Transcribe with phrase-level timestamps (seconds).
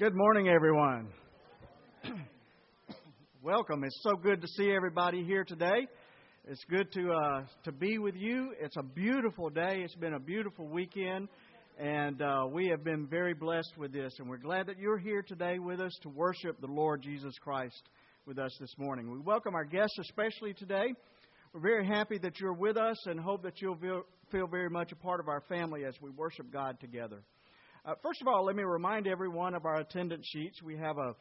[0.00, 1.08] Good morning, everyone.
[3.42, 3.84] Welcome.
[3.84, 5.86] It's so good to see everybody here today.
[6.48, 8.54] It's good to uh, to be with you.
[8.58, 9.82] It's a beautiful day.
[9.84, 11.28] It's been a beautiful weekend,
[11.78, 14.14] and uh, we have been very blessed with this.
[14.18, 17.82] And we're glad that you're here today with us to worship the Lord Jesus Christ
[18.24, 19.12] with us this morning.
[19.12, 20.94] We welcome our guests especially today.
[21.52, 24.92] We're very happy that you're with us and hope that you'll feel, feel very much
[24.92, 27.22] a part of our family as we worship God together.
[27.82, 30.62] Uh, first of all, let me remind everyone of our attendance sheets.
[30.62, 31.14] We have a,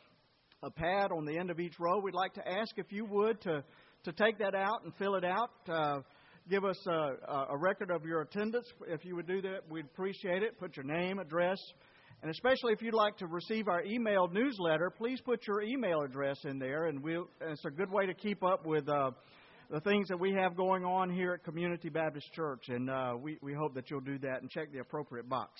[0.61, 1.99] a pad on the end of each row.
[1.99, 3.63] We'd like to ask if you would to,
[4.03, 5.51] to take that out and fill it out.
[5.69, 5.99] Uh,
[6.49, 8.65] give us a, a record of your attendance.
[8.87, 10.59] If you would do that, we'd appreciate it.
[10.59, 11.59] Put your name, address,
[12.21, 16.39] and especially if you'd like to receive our email newsletter, please put your email address
[16.43, 19.11] in there, and we'll, it's a good way to keep up with uh,
[19.69, 22.65] the things that we have going on here at Community Baptist Church.
[22.67, 25.51] And uh, we, we hope that you'll do that and check the appropriate box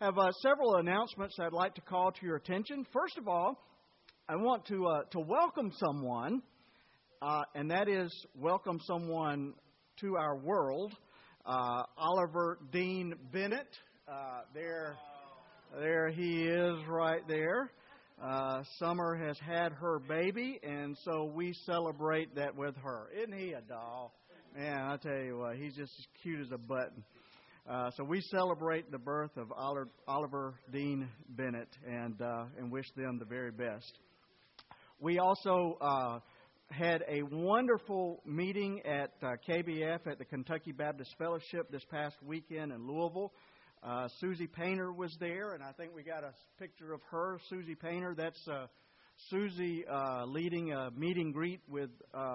[0.00, 2.84] have uh, several announcements I'd like to call to your attention.
[2.92, 3.58] First of all,
[4.28, 6.42] I want to uh, to welcome someone,
[7.22, 9.54] uh, and that is welcome someone
[10.00, 10.92] to our world.
[11.46, 13.68] Uh, Oliver Dean Bennett.
[14.06, 14.96] Uh, there,
[15.80, 17.70] there he is, right there.
[18.22, 23.08] Uh, Summer has had her baby, and so we celebrate that with her.
[23.16, 24.12] Isn't he a doll?
[24.56, 27.02] Man, I tell you what, he's just as cute as a button.
[27.68, 29.50] Uh, so we celebrate the birth of
[30.06, 33.98] Oliver Dean Bennett and uh, and wish them the very best.
[35.00, 36.20] We also uh,
[36.70, 42.70] had a wonderful meeting at uh, KBF at the Kentucky Baptist Fellowship this past weekend
[42.70, 43.32] in Louisville.
[43.82, 47.74] Uh, Susie Painter was there, and I think we got a picture of her, Susie
[47.74, 48.14] Painter.
[48.16, 48.40] That's
[49.28, 49.84] Susie
[50.28, 51.90] leading a meet and greet with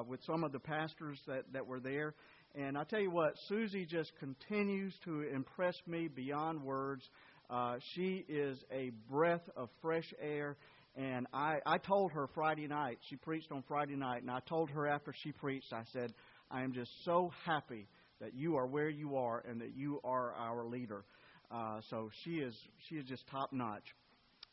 [0.09, 2.15] with some of the pastors that that were there.
[2.55, 7.07] And I tell you what, Susie just continues to impress me beyond words.
[7.49, 10.57] Uh, she is a breath of fresh air.
[10.95, 14.69] And I, I told her Friday night, she preached on Friday night, and I told
[14.71, 16.13] her after she preached, I said,
[16.49, 17.87] I am just so happy
[18.19, 21.05] that you are where you are and that you are our leader.
[21.49, 22.53] Uh, so she is
[22.87, 23.83] she is just top notch.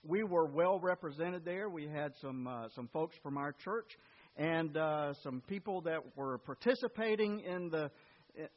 [0.05, 1.69] We were well represented there.
[1.69, 3.91] We had some uh, some folks from our church
[4.39, 7.91] and uh, some people that were participating in the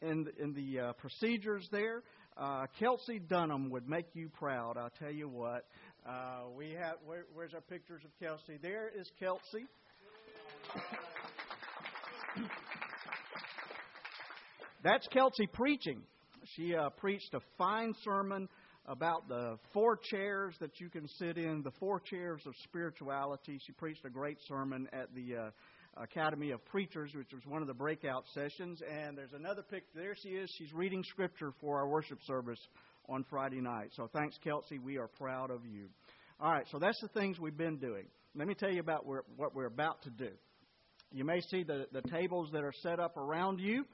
[0.01, 2.03] in, in the uh, procedures there.
[2.37, 4.77] Uh, Kelsey Dunham would make you proud.
[4.77, 5.65] I'll tell you what.
[6.07, 8.59] Uh, we have where, where's our pictures of Kelsey?
[8.61, 9.65] There is Kelsey.
[14.83, 16.03] That's Kelsey preaching.
[16.55, 18.47] She uh, preached a fine sermon
[18.87, 23.59] about the four chairs that you can sit in, the four chairs of spirituality.
[23.65, 25.51] She preached a great sermon at the uh,
[25.97, 28.81] Academy of Preachers, which was one of the breakout sessions.
[28.87, 29.89] And there's another picture.
[29.95, 30.53] There she is.
[30.57, 32.59] She's reading scripture for our worship service
[33.09, 33.91] on Friday night.
[33.93, 34.79] So thanks, Kelsey.
[34.79, 35.89] We are proud of you.
[36.39, 38.07] All right, so that's the things we've been doing.
[38.33, 40.31] Let me tell you about what we're about to do.
[41.11, 43.85] You may see the, the tables that are set up around you,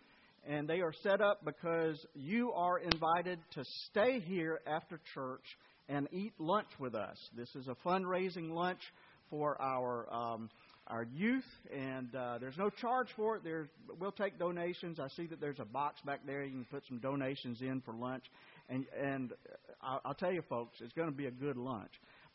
[0.47, 5.43] and they are set up because you are invited to stay here after church
[5.89, 7.17] and eat lunch with us.
[7.35, 8.81] This is a fundraising lunch
[9.29, 10.49] for our um,
[10.87, 13.43] our youth, and uh, there's no charge for it.
[13.43, 13.67] There's,
[13.99, 14.99] we'll take donations.
[14.99, 16.43] I see that there's a box back there.
[16.43, 18.23] You can put some donations in for lunch,
[18.69, 19.33] and and
[19.81, 21.91] I'll, I'll tell you, folks, it's going to be a good lunch.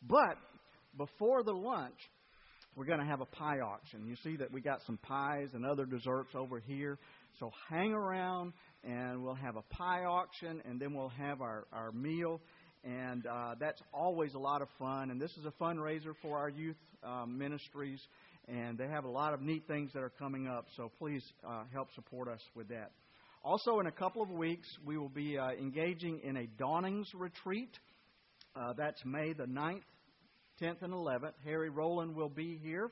[0.07, 0.37] But
[0.97, 1.97] before the lunch,
[2.75, 4.05] we're going to have a pie auction.
[4.05, 6.99] You see that we got some pies and other desserts over here.
[7.39, 8.53] So hang around,
[8.83, 12.39] and we'll have a pie auction, and then we'll have our our meal
[12.83, 15.09] and uh, that's always a lot of fun.
[15.09, 17.99] And this is a fundraiser for our youth um, ministries,
[18.47, 20.65] and they have a lot of neat things that are coming up.
[20.75, 22.91] So please uh, help support us with that.
[23.43, 27.77] Also, in a couple of weeks, we will be uh, engaging in a Dawnings retreat.
[28.55, 29.81] Uh, that's May the 9th,
[30.61, 31.33] 10th, and 11th.
[31.43, 32.91] Harry Rowland will be here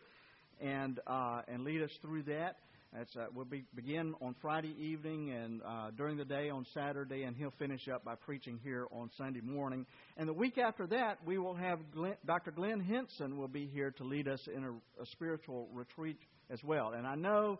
[0.59, 2.57] and uh, and lead us through that.
[2.93, 7.23] That's, uh, we'll be, begin on Friday evening and uh, during the day on Saturday,
[7.23, 9.85] and he'll finish up by preaching here on Sunday morning.
[10.17, 12.51] And the week after that, we will have Glenn, Dr.
[12.51, 14.71] Glenn Hinson will be here to lead us in a,
[15.01, 16.17] a spiritual retreat
[16.49, 16.91] as well.
[16.91, 17.59] And I know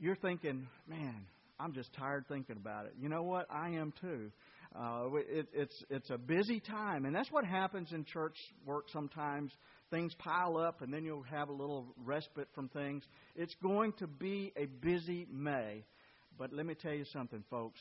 [0.00, 1.14] you're thinking, man,
[1.60, 2.94] I'm just tired thinking about it.
[3.00, 3.46] You know what?
[3.48, 4.32] I am too.
[4.74, 8.36] Uh, it, it's it's a busy time, and that's what happens in church
[8.66, 9.50] work sometimes
[9.90, 13.04] things pile up and then you'll have a little respite from things.
[13.34, 15.84] It's going to be a busy May.
[16.38, 17.80] But let me tell you something, folks.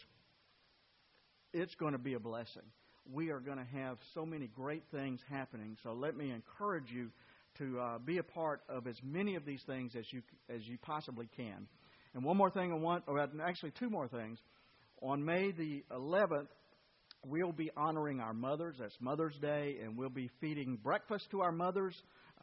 [1.53, 2.63] It's going to be a blessing.
[3.11, 5.77] We are going to have so many great things happening.
[5.83, 7.09] So let me encourage you
[7.59, 10.77] to uh, be a part of as many of these things as you as you
[10.81, 11.67] possibly can.
[12.13, 14.39] And one more thing I want, or actually two more things.
[15.01, 16.47] On May the 11th,
[17.29, 18.75] we'll be honoring our mothers.
[18.79, 21.95] That's Mother's Day, and we'll be feeding breakfast to our mothers,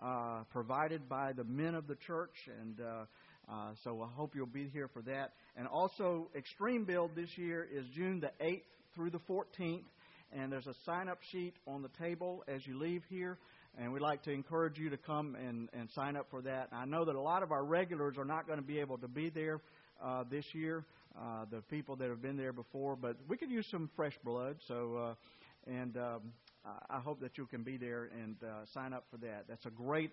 [0.03, 2.35] uh, provided by the men of the church.
[2.61, 3.05] And uh,
[3.51, 5.33] uh, so I hope you'll be here for that.
[5.57, 8.63] And also, Extreme Build this year is June the 8th
[8.95, 9.85] through the 14th,
[10.33, 13.39] and there's a sign up sheet on the table as you leave here.
[13.77, 16.69] And we'd like to encourage you to come and, and sign up for that.
[16.73, 19.09] I know that a lot of our regulars are not going to be able to
[19.09, 19.61] be there
[20.03, 20.85] uh, this year,
[21.19, 24.57] uh, the people that have been there before, but we could use some fresh blood.
[24.67, 25.15] So, uh,
[25.71, 26.33] and um,
[26.89, 29.45] I hope that you can be there and uh, sign up for that.
[29.49, 30.11] That's a great,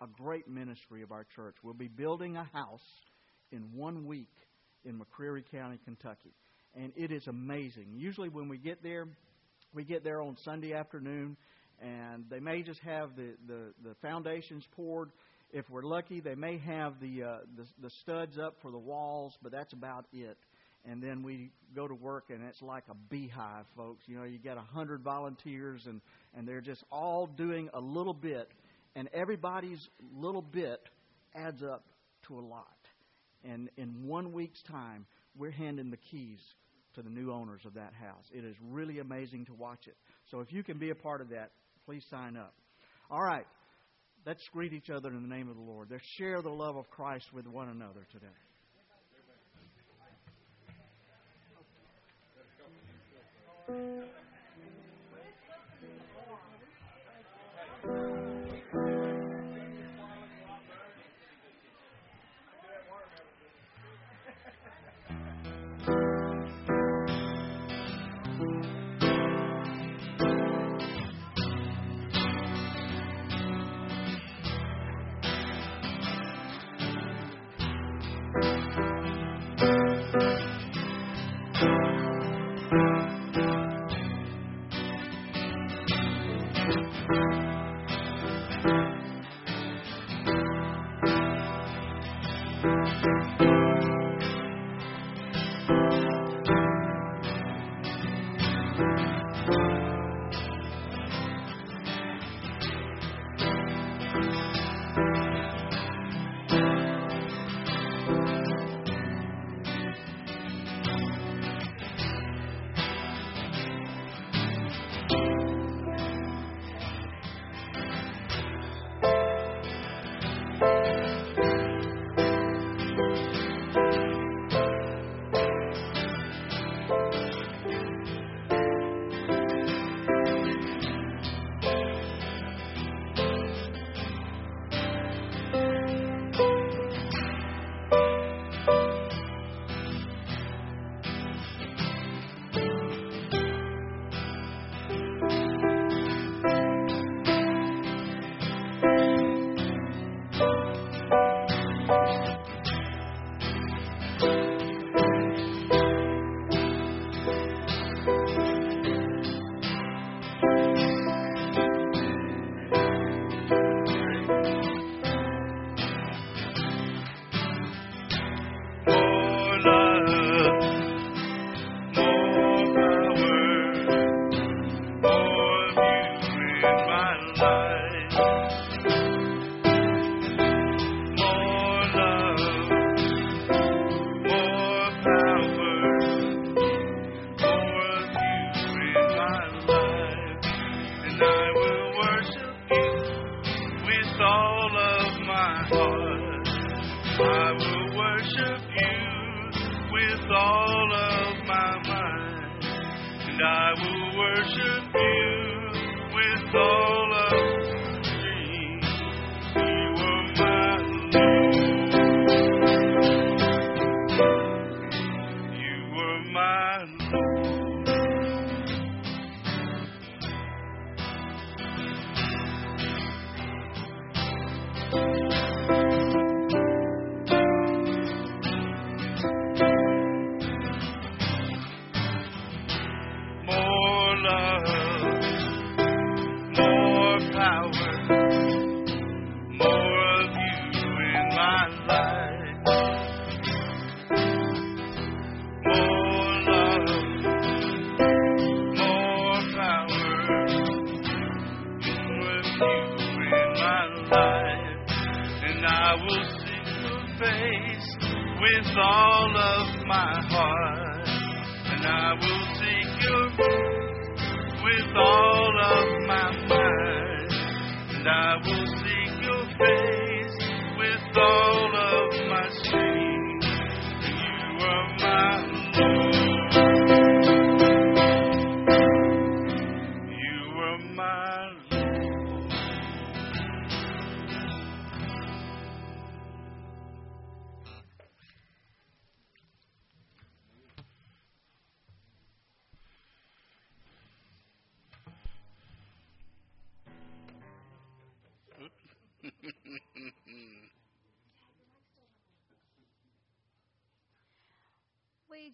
[0.00, 1.54] a great ministry of our church.
[1.62, 2.84] We'll be building a house
[3.52, 4.32] in one week
[4.84, 6.34] in McCreary County, Kentucky,
[6.74, 7.94] and it is amazing.
[7.94, 9.06] Usually, when we get there,
[9.72, 11.36] we get there on Sunday afternoon,
[11.80, 15.10] and they may just have the the, the foundations poured.
[15.54, 19.38] If we're lucky, they may have the, uh, the the studs up for the walls,
[19.40, 20.36] but that's about it.
[20.84, 24.02] And then we go to work and it's like a beehive folks.
[24.08, 26.00] You know you get a hundred volunteers and
[26.36, 28.50] and they're just all doing a little bit
[28.96, 29.78] and everybody's
[30.16, 30.80] little bit
[31.36, 31.84] adds up
[32.26, 32.66] to a lot.
[33.44, 35.06] And in one week's time
[35.38, 36.40] we're handing the keys
[36.96, 38.24] to the new owners of that house.
[38.32, 39.96] It is really amazing to watch it.
[40.32, 41.52] So if you can be a part of that
[41.86, 42.54] please sign up.
[43.08, 43.46] All right
[44.26, 45.88] let's greet each other in the name of the lord.
[45.90, 48.26] Let's share the love of christ with one another today.
[53.68, 53.74] All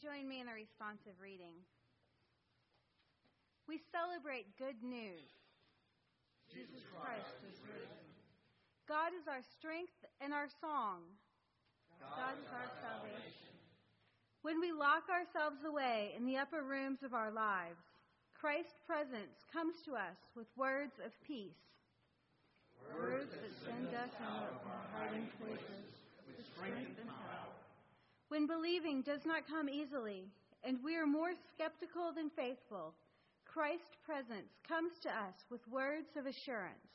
[0.01, 1.61] join me in a responsive reading?
[3.69, 5.29] We celebrate good news.
[6.49, 8.09] Jesus Christ is risen.
[8.89, 11.05] God is our strength and our song.
[12.01, 13.53] God is our salvation.
[14.41, 17.85] When we lock ourselves away in the upper rooms of our lives,
[18.33, 21.61] Christ's presence comes to us with words of peace.
[22.97, 25.93] Words that send us out of our hiding places
[26.25, 27.50] with strength and power.
[28.31, 30.31] When believing does not come easily,
[30.63, 32.95] and we are more skeptical than faithful,
[33.43, 36.95] Christ's presence comes to us with words of assurance.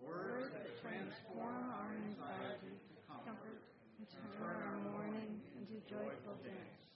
[0.00, 3.60] Words that transform our anxiety to comfort,
[4.00, 4.08] and
[4.40, 6.88] turn our mourning into joyful dance.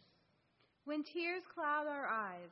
[0.87, 2.49] When tears cloud our eyes,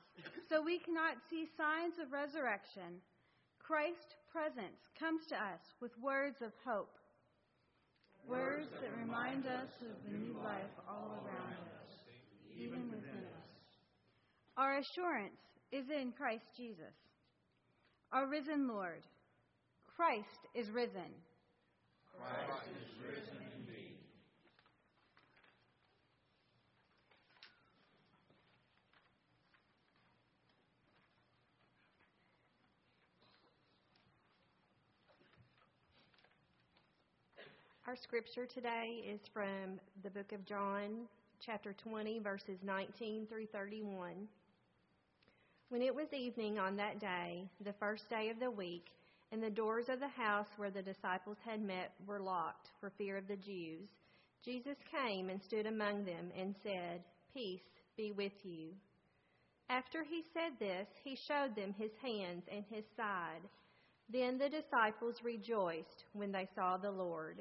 [0.50, 3.00] so we cannot see signs of resurrection,
[3.58, 7.00] Christ's presence comes to us with words of hope.
[8.28, 11.92] Words that remind us of the new life all around us,
[12.56, 13.48] even within us.
[14.56, 15.40] Our assurance
[15.72, 16.94] is in Christ Jesus,
[18.12, 19.02] our risen Lord.
[19.96, 21.12] Christ is risen.
[22.16, 23.51] Christ is risen
[37.84, 41.08] Our scripture today is from the book of John,
[41.44, 44.28] chapter 20, verses 19 through 31.
[45.68, 48.86] When it was evening on that day, the first day of the week,
[49.32, 53.16] and the doors of the house where the disciples had met were locked for fear
[53.16, 53.88] of the Jews,
[54.44, 57.02] Jesus came and stood among them and said,
[57.34, 58.68] Peace be with you.
[59.68, 63.42] After he said this, he showed them his hands and his side.
[64.08, 67.40] Then the disciples rejoiced when they saw the Lord.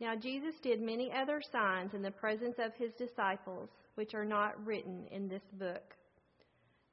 [0.00, 4.64] Now Jesus did many other signs in the presence of his disciples, which are not
[4.64, 5.94] written in this book.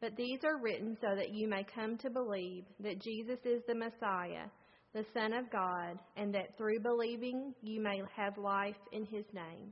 [0.01, 3.75] But these are written so that you may come to believe that Jesus is the
[3.75, 4.47] Messiah,
[4.93, 9.71] the Son of God, and that through believing you may have life in his name.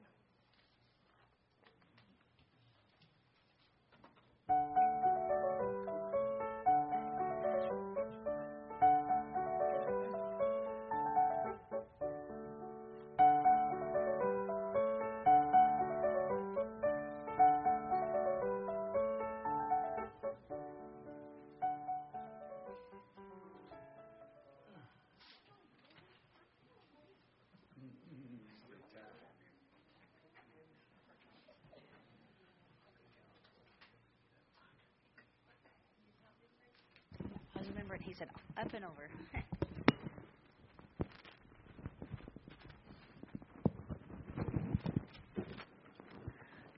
[38.58, 39.10] Up and over.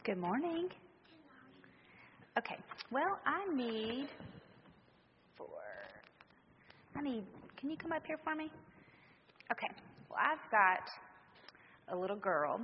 [0.04, 0.70] Good morning.
[2.38, 2.58] Okay.
[2.92, 4.08] Well, I need
[5.36, 5.48] four.
[6.96, 7.24] I need.
[7.58, 8.52] Can you come up here for me?
[9.52, 9.68] Okay.
[10.10, 10.90] Well, I've got
[11.90, 12.60] a little girl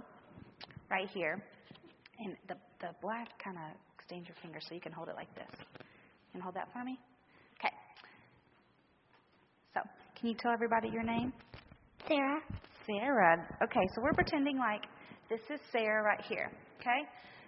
[0.90, 1.42] right here,
[2.20, 3.64] and the the black kind of
[3.98, 5.50] extends your finger so you can hold it like this.
[6.32, 7.00] Can hold that for me?
[7.60, 7.74] Okay.
[9.74, 9.82] So,
[10.22, 11.34] can you tell everybody your name?
[12.08, 12.40] Sarah.
[12.86, 13.38] Sarah.
[13.64, 14.84] Okay, so we're pretending like
[15.30, 16.52] this is Sarah right here.
[16.80, 17.02] Okay?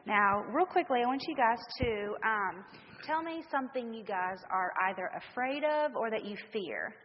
[0.07, 2.65] Now, real quickly, I want you guys to um,
[3.05, 6.95] tell me something you guys are either afraid of or that you fear.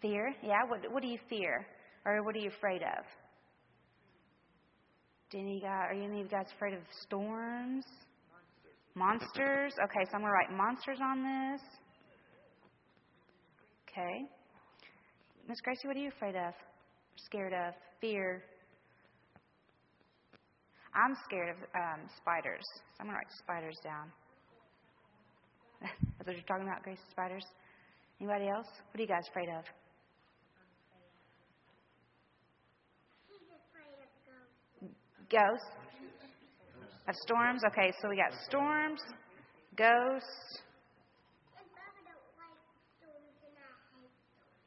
[0.00, 0.32] Fear?
[0.44, 0.62] Yeah?
[0.68, 1.66] What, what do you fear?
[2.06, 3.04] Or what are you afraid of?
[5.30, 7.84] Do any guys, are any of you guys afraid of storms?
[8.94, 9.32] Monsters.
[9.34, 9.72] Monsters?
[9.84, 11.62] Okay, so I'm going to write monsters on this.
[13.92, 14.24] Okay.
[15.46, 16.54] Miss Gracie, what are you afraid of?
[17.16, 17.74] Scared of?
[18.00, 18.42] Fear?
[20.94, 22.64] I'm scared of um, spiders.
[22.96, 24.08] So I'm going to write spiders down.
[25.82, 26.98] That's what you're talking about, Grace?
[27.10, 27.44] Spiders?
[28.18, 28.66] Anybody else?
[28.90, 29.64] What are you guys afraid of?
[35.28, 35.66] Ghosts?
[37.08, 37.60] Of storms?
[37.72, 39.00] Okay, so we got storms,
[39.76, 40.62] ghosts.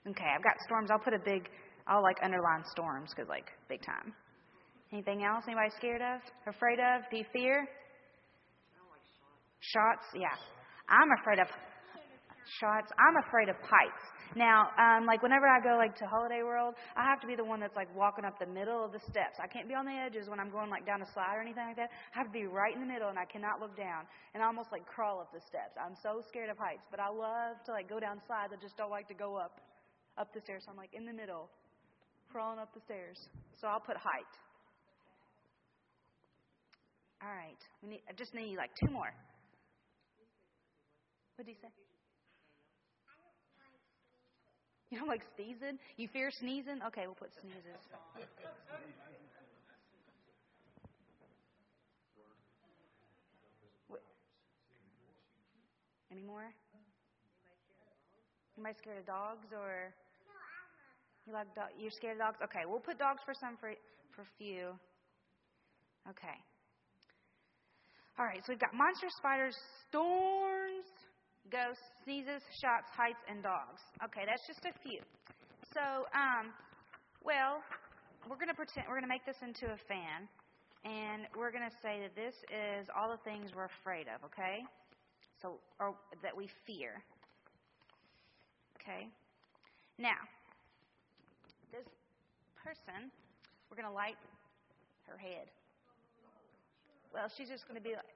[0.08, 0.90] Okay, I've got storms.
[0.92, 1.50] I'll put a big,
[1.88, 4.14] I'll like underline storms because like big time.
[4.94, 5.44] Anything else?
[5.48, 6.22] Anybody scared of?
[6.46, 7.02] Afraid of?
[7.10, 7.68] Do you fear?
[9.60, 10.06] Shots?
[10.14, 10.30] Yeah.
[10.86, 11.50] I'm afraid of
[12.62, 12.94] shots.
[13.02, 14.06] I'm afraid of heights.
[14.38, 17.44] Now, um, like whenever I go like to Holiday World, I have to be the
[17.44, 19.42] one that's like walking up the middle of the steps.
[19.42, 21.66] I can't be on the edges when I'm going like down a slide or anything
[21.66, 21.90] like that.
[22.14, 24.06] I have to be right in the middle, and I cannot look down
[24.38, 25.74] and almost like crawl up the steps.
[25.82, 28.54] I'm so scared of heights, but I love to like go down slides.
[28.54, 29.65] I just don't like to go up
[30.18, 30.64] up the stairs.
[30.66, 31.50] So I'm like in the middle,
[32.32, 33.18] crawling up the stairs.
[33.60, 34.34] So I'll put height.
[37.22, 37.58] All right.
[37.82, 38.02] We need.
[38.10, 39.14] I just need like two more.
[41.36, 41.70] What do you say?
[44.90, 45.80] You don't like sneezing?
[45.98, 46.80] You fear sneezing?
[46.88, 47.82] Okay, we'll put sneezes.
[56.12, 56.48] Any more?
[58.58, 59.92] Am I scared of dogs or?
[61.26, 61.74] You like dog?
[61.78, 62.38] You're scared of dogs?
[62.46, 63.74] Okay, we'll put dogs for some for
[64.14, 64.78] for few.
[66.06, 66.38] Okay.
[68.18, 69.58] All right, so we've got monsters, spiders,
[69.90, 70.88] storms,
[71.52, 73.82] ghosts, sneezes, shots, heights, and dogs.
[74.06, 75.02] Okay, that's just a few.
[75.76, 76.56] So, um,
[77.26, 77.60] well,
[78.30, 80.30] we're going to pretend we're going to make this into a fan,
[80.88, 84.24] and we're going to say that this is all the things we're afraid of.
[84.30, 84.64] Okay,
[85.42, 87.02] so or that we fear.
[88.80, 89.10] Okay.
[89.98, 90.22] Now,
[92.66, 93.14] person,
[93.70, 94.18] we're going to light
[95.06, 95.46] her head.
[97.14, 98.10] Well, she's just going to be like.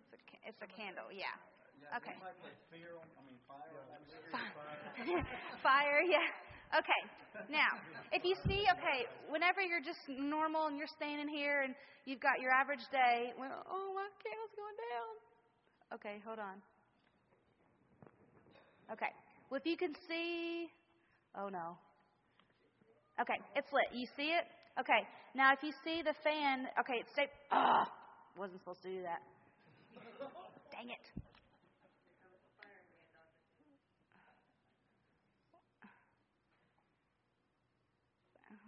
[0.00, 0.18] It's a
[0.48, 1.36] it's a candle, yeah.
[1.92, 2.16] Okay.
[5.62, 6.24] Fire, yeah.
[6.72, 7.02] Okay.
[7.52, 7.78] Now,
[8.10, 11.76] if you see, okay, whenever you're just normal and you're standing here and
[12.08, 15.12] you've got your average day, well, oh, my candle's going down.
[16.00, 16.58] Okay, hold on.
[18.90, 19.12] Okay.
[19.50, 20.66] Well, if you can see,
[21.36, 21.76] oh no.
[23.20, 23.86] Okay, it's lit.
[23.92, 24.44] You see it?
[24.78, 25.06] Okay.
[25.34, 27.30] Now, if you see the fan, okay, it's safe.
[27.50, 27.90] Ah,
[28.36, 29.20] wasn't supposed to do that.
[30.70, 31.22] Dang it.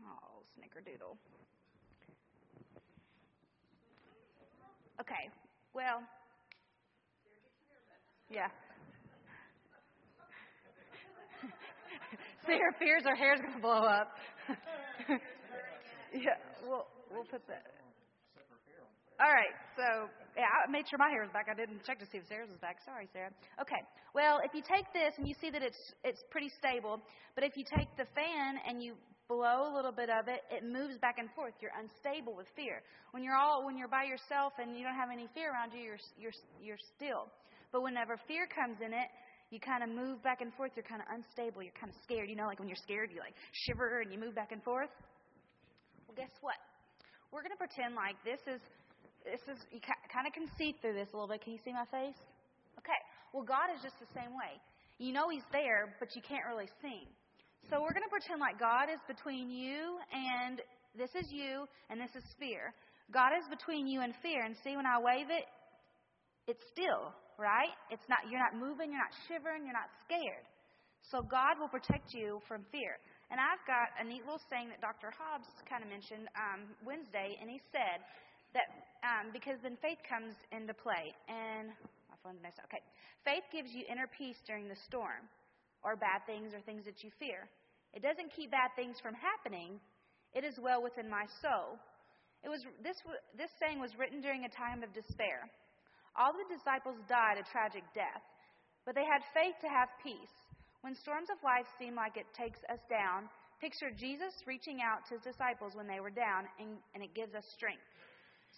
[0.05, 1.17] Oh, snickerdoodle.
[5.01, 5.31] Okay.
[5.75, 6.01] Well,
[8.31, 8.49] yeah.
[12.49, 14.17] Sarah fears her hair's going to blow up.
[16.17, 17.77] yeah, we'll we'll put that.
[19.21, 20.09] All right, so
[20.39, 21.51] yeah, I made sure my hair was back.
[21.51, 22.79] I didn't check to see if Sarah's was back.
[22.87, 23.35] Sorry, Sarah.
[23.61, 23.83] Okay,
[24.15, 27.03] well, if you take this and you see that it's it's pretty stable,
[27.35, 28.97] but if you take the fan and you
[29.29, 31.53] blow a little bit of it, it moves back and forth.
[31.61, 32.81] You're unstable with fear.
[33.13, 35.85] When you're all when you're by yourself and you don't have any fear around you,
[35.85, 37.29] you're you're you're still.
[37.75, 39.11] But whenever fear comes in it,
[39.51, 40.73] you kind of move back and forth.
[40.77, 41.63] You're kind of unstable.
[41.63, 42.29] You're kind of scared.
[42.29, 44.93] You know, like when you're scared, you like shiver and you move back and forth.
[46.07, 46.57] Well, guess what?
[47.33, 48.61] We're going to pretend like this is
[49.25, 51.45] this is you kind of can see through this a little bit.
[51.45, 52.17] Can you see my face?
[52.81, 53.01] Okay.
[53.33, 54.57] Well, God is just the same way.
[54.97, 57.09] You know He's there, but you can't really see.
[57.69, 60.61] So we're going to pretend like God is between you and
[60.97, 62.73] this is you and this is fear.
[63.13, 64.45] God is between you and fear.
[64.45, 65.45] And see, when I wave it,
[66.49, 67.77] it's still, right?
[67.93, 70.49] It's not you're not moving, you're not shivering, you're not scared.
[71.13, 72.99] So God will protect you from fear.
[73.31, 75.13] And I've got a neat little saying that Dr.
[75.13, 78.01] Hobbs kind of mentioned um, Wednesday, and he said
[78.57, 78.67] that
[79.05, 81.13] um, because then faith comes into play.
[81.29, 81.69] And
[82.09, 82.73] my phone's messed up.
[82.73, 82.81] Okay,
[83.29, 85.29] faith gives you inner peace during the storm,
[85.85, 87.45] or bad things, or things that you fear.
[87.93, 89.77] It doesn't keep bad things from happening.
[90.33, 91.77] It is well within my soul.
[92.45, 92.97] It was this
[93.37, 95.49] this saying was written during a time of despair.
[96.19, 98.27] All the disciples died a tragic death,
[98.83, 100.35] but they had faith to have peace.
[100.83, 103.31] When storms of life seem like it takes us down,
[103.63, 107.39] picture Jesus reaching out to his disciples when they were down, and, and it gives
[107.39, 107.87] us strength.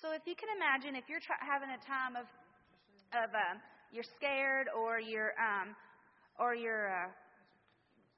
[0.01, 2.25] So if you can imagine, if you're tra- having a time of,
[3.13, 3.61] of uh,
[3.93, 5.77] you're scared or you're, um,
[6.41, 7.13] or you're, uh,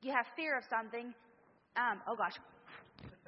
[0.02, 1.10] you have fear of something,
[1.74, 2.38] um, oh gosh,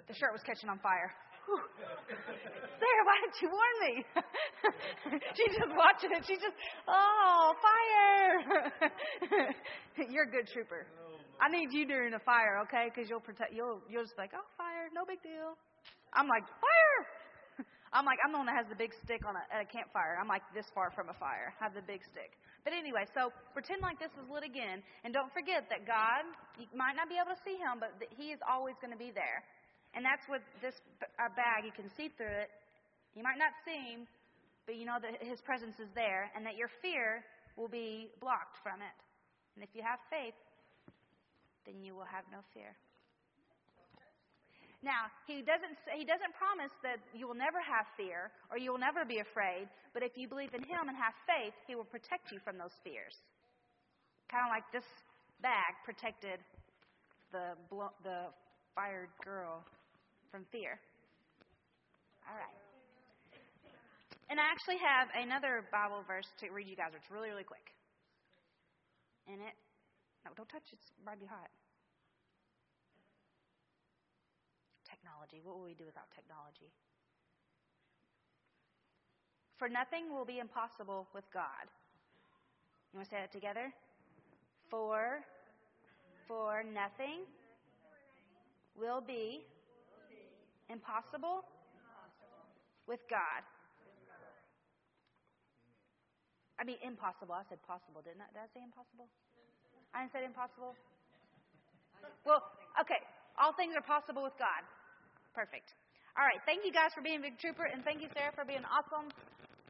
[0.06, 1.10] the shirt was catching on fire.
[1.44, 3.92] Sarah, why didn't you warn me?
[5.36, 6.24] She's just watching it.
[6.26, 6.56] She's just,
[6.88, 9.52] oh, fire!
[10.10, 10.86] You're a good trooper.
[11.40, 12.88] I need you during a fire, okay?
[12.88, 13.52] Because you'll protect.
[13.52, 15.58] You'll you'll just be like, oh, fire, no big deal.
[16.14, 17.00] I'm like, fire!
[17.94, 20.14] I'm like, I'm the one that has the big stick on a, at a campfire.
[20.16, 21.50] I'm like this far from a fire.
[21.58, 22.38] I have the big stick.
[22.62, 26.24] But anyway, so pretend like this is lit again, and don't forget that God.
[26.56, 29.00] You might not be able to see Him, but that He is always going to
[29.00, 29.44] be there.
[29.94, 30.74] And that's what this
[31.38, 32.50] bag, you can see through it.
[33.14, 34.10] You might not see him,
[34.66, 37.22] but you know that his presence is there and that your fear
[37.54, 38.98] will be blocked from it.
[39.54, 40.34] And if you have faith,
[41.62, 42.74] then you will have no fear.
[44.82, 48.82] Now, he doesn't, he doesn't promise that you will never have fear or you will
[48.82, 52.28] never be afraid, but if you believe in him and have faith, he will protect
[52.28, 53.16] you from those fears.
[54.28, 54.84] Kind of like this
[55.40, 56.42] bag protected
[57.32, 57.56] the,
[58.04, 58.28] the
[58.76, 59.64] fired girl
[60.34, 60.82] from fear.
[62.26, 62.58] All right.
[64.26, 66.90] And I actually have another Bible verse to read you guys.
[66.90, 67.70] It's really, really quick.
[69.30, 69.54] And it,
[70.26, 70.82] no, don't touch it.
[70.82, 71.46] It's might be hot.
[74.90, 75.38] Technology.
[75.46, 76.74] What will we do without technology?
[79.62, 81.70] For nothing will be impossible with God.
[82.90, 83.70] You want to say that together?
[84.66, 85.22] For,
[86.26, 87.22] for nothing
[88.74, 89.46] will be
[90.68, 91.44] Impossible?
[92.86, 93.42] With God.
[96.60, 97.34] I mean, impossible.
[97.34, 98.28] I said possible, didn't I?
[98.30, 99.08] Did I say impossible?
[99.92, 100.76] I didn't say impossible?
[102.22, 102.40] Well,
[102.78, 103.00] okay.
[103.40, 104.62] All things are possible with God.
[105.34, 105.74] Perfect.
[106.14, 106.38] All right.
[106.46, 109.10] Thank you guys for being Big Trooper, and thank you, Sarah, for being awesome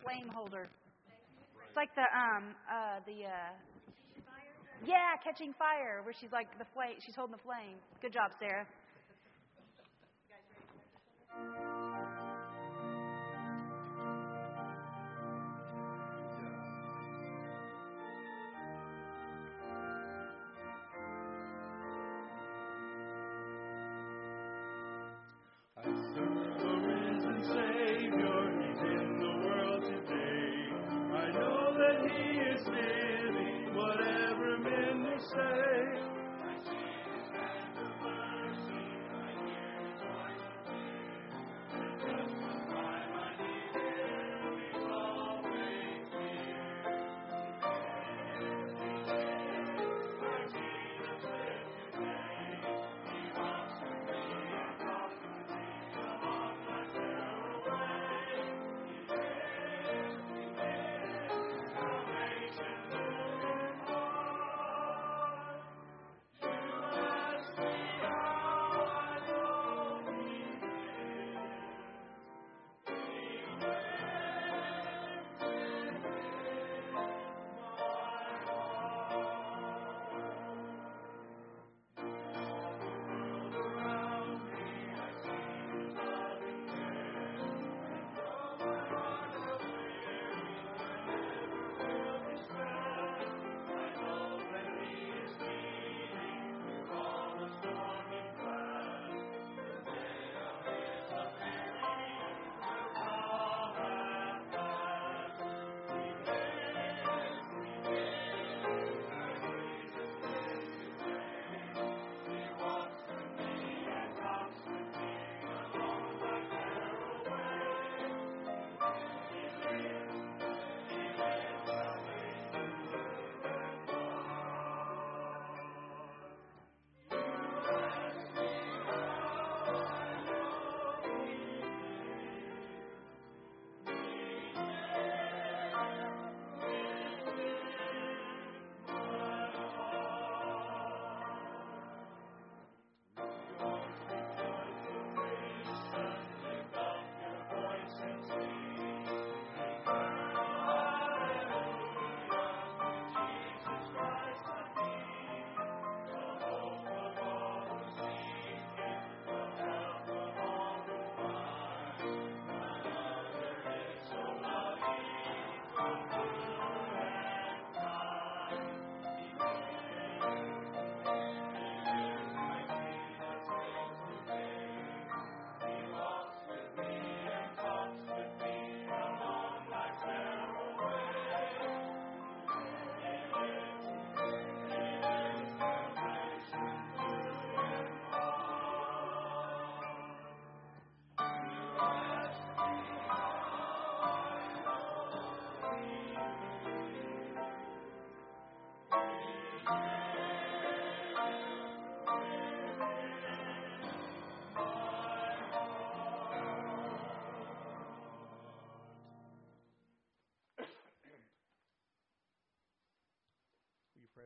[0.05, 0.69] flame holder.
[1.65, 3.53] It's like the um uh the uh
[4.85, 7.01] yeah catching fire where she's like the flame.
[7.01, 7.81] She's holding the flame.
[8.05, 8.69] Good job, Sarah
[11.35, 11.74] thank you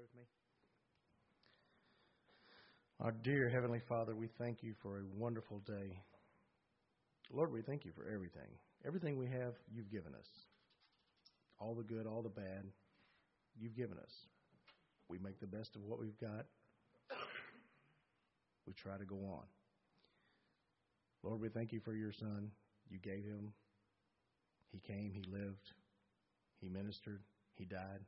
[0.09, 0.27] with me?
[3.01, 6.03] Our dear Heavenly Father, we thank you for a wonderful day.
[7.33, 8.49] Lord, we thank you for everything.
[8.87, 10.27] Everything we have, you've given us.
[11.61, 12.65] All the good, all the bad,
[13.59, 14.13] you've given us.
[15.09, 16.47] We make the best of what we've got.
[18.67, 19.45] We try to go on.
[21.23, 22.51] Lord, we thank you for your son.
[22.89, 23.53] You gave him.
[24.71, 25.73] He came, he lived,
[26.61, 27.23] he ministered,
[27.55, 28.01] he died,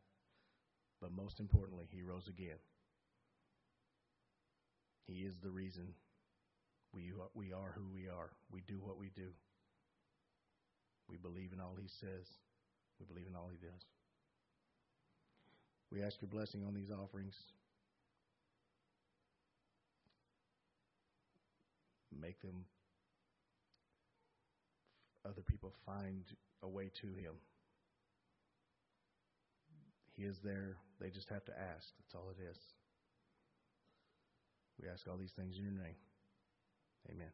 [1.01, 2.59] but most importantly, he rose again.
[5.07, 5.95] He is the reason
[6.93, 8.31] we, we are who we are.
[8.53, 9.29] We do what we do.
[11.09, 12.27] We believe in all he says,
[13.01, 13.83] we believe in all he does.
[15.91, 17.37] We ask your blessing on these offerings.
[22.21, 22.65] Make them,
[25.25, 26.23] other people find
[26.63, 27.33] a way to him.
[30.17, 30.77] He is there.
[31.01, 31.89] They just have to ask.
[31.99, 32.59] That's all it is.
[34.81, 35.97] We ask all these things in your name.
[37.11, 37.33] Amen.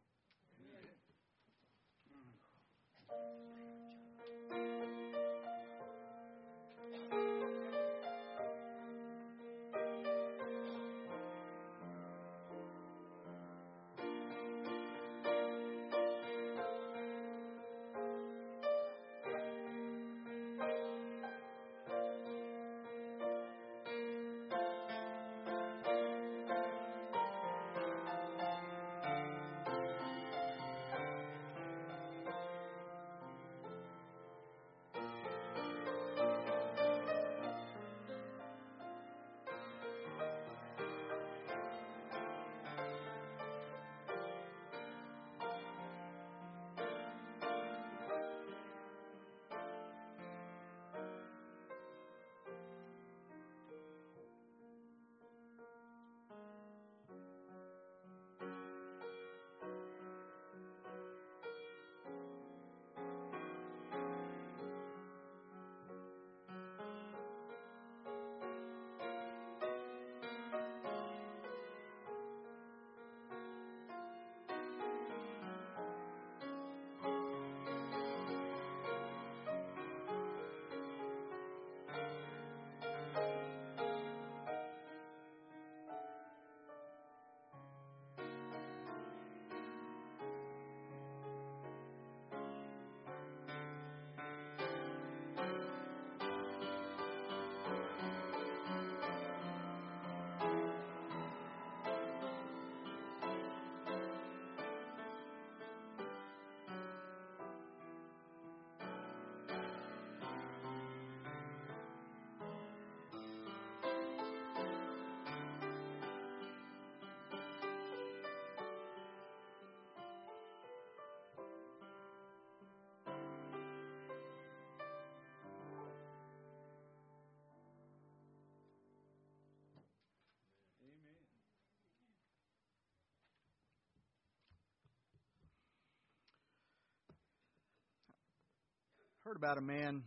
[139.27, 140.03] Heard about a man.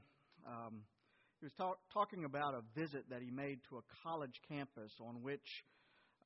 [0.46, 0.80] Um,
[1.40, 5.22] he was talk, talking about a visit that he made to a college campus on
[5.22, 5.44] which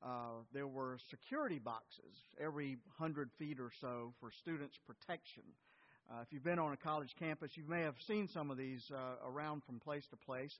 [0.00, 5.42] uh, there were security boxes every hundred feet or so for students' protection.
[6.09, 8.85] Uh, if you've been on a college campus, you may have seen some of these
[8.94, 10.57] uh, around from place to place.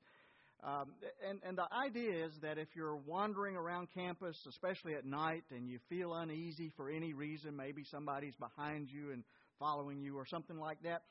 [0.65, 0.87] Um,
[1.29, 5.69] and, and the idea is that if you're wandering around campus, especially at night, and
[5.69, 9.23] you feel uneasy for any reason, maybe somebody's behind you and
[9.61, 11.03] following you or something like that,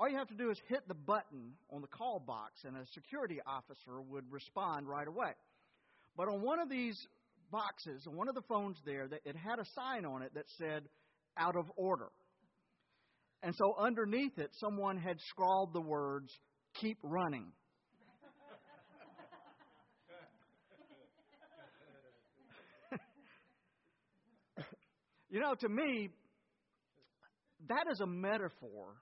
[0.00, 2.86] all you have to do is hit the button on the call box, and a
[2.94, 5.32] security officer would respond right away.
[6.16, 6.96] But on one of these
[7.50, 10.84] boxes, on one of the phones there, it had a sign on it that said,
[11.36, 12.10] out of order.
[13.42, 16.32] And so underneath it, someone had scrawled the words,
[16.74, 17.52] keep running.
[25.30, 26.10] you know, to me,
[27.68, 28.94] that is a metaphor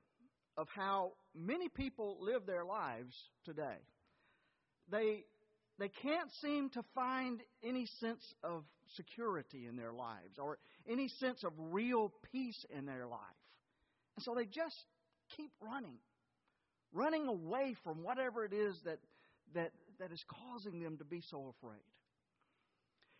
[0.57, 3.15] of how many people live their lives
[3.45, 3.79] today.
[4.91, 5.25] They,
[5.79, 8.65] they can't seem to find any sense of
[8.95, 13.21] security in their lives or any sense of real peace in their life.
[14.17, 14.77] And so they just
[15.37, 15.99] keep running,
[16.93, 18.99] running away from whatever it is that,
[19.55, 21.81] that, that is causing them to be so afraid.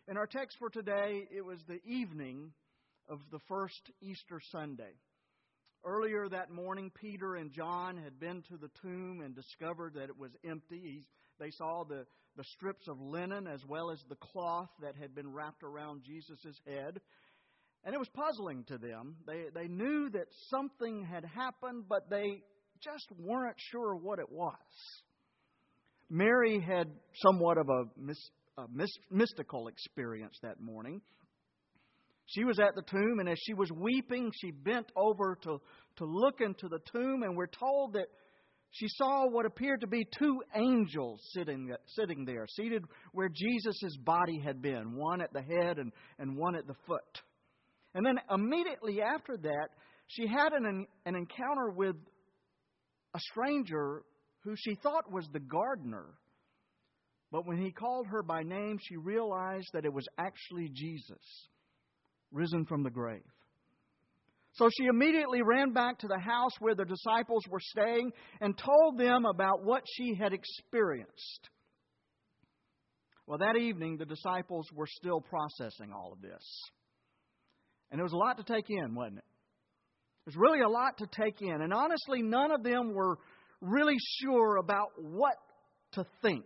[0.07, 2.51] In our text for today, it was the evening
[3.09, 4.93] of the first Easter Sunday.
[5.85, 10.17] Earlier that morning, Peter and John had been to the tomb and discovered that it
[10.17, 11.05] was empty.
[11.39, 15.31] They saw the, the strips of linen as well as the cloth that had been
[15.31, 16.99] wrapped around Jesus' head.
[17.83, 19.15] And it was puzzling to them.
[19.25, 22.43] They, they knew that something had happened, but they
[22.83, 24.55] just weren't sure what it was.
[26.09, 28.17] Mary had somewhat of a, mis,
[28.57, 31.01] a mis, mystical experience that morning.
[32.27, 35.61] She was at the tomb, and as she was weeping, she bent over to,
[35.97, 38.07] to look into the tomb, and we're told that
[38.71, 44.39] she saw what appeared to be two angels sitting, sitting there, seated where Jesus' body
[44.39, 47.21] had been, one at the head and, and one at the foot.
[47.95, 49.69] And then immediately after that,
[50.07, 51.95] she had an, an encounter with
[53.15, 54.03] a stranger
[54.41, 56.05] who she thought was the gardener.
[57.31, 61.47] But when he called her by name, she realized that it was actually Jesus,
[62.31, 63.23] risen from the grave.
[64.53, 68.11] So she immediately ran back to the house where the disciples were staying
[68.41, 71.49] and told them about what she had experienced.
[73.27, 76.61] Well, that evening, the disciples were still processing all of this.
[77.91, 79.25] And it was a lot to take in, wasn't it?
[80.25, 81.61] It was really a lot to take in.
[81.61, 83.17] And honestly, none of them were
[83.61, 85.35] really sure about what
[85.93, 86.45] to think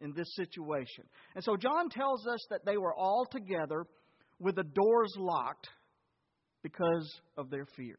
[0.00, 1.04] in this situation.
[1.34, 3.86] And so John tells us that they were all together
[4.38, 5.68] with the doors locked
[6.62, 7.98] because of their fear.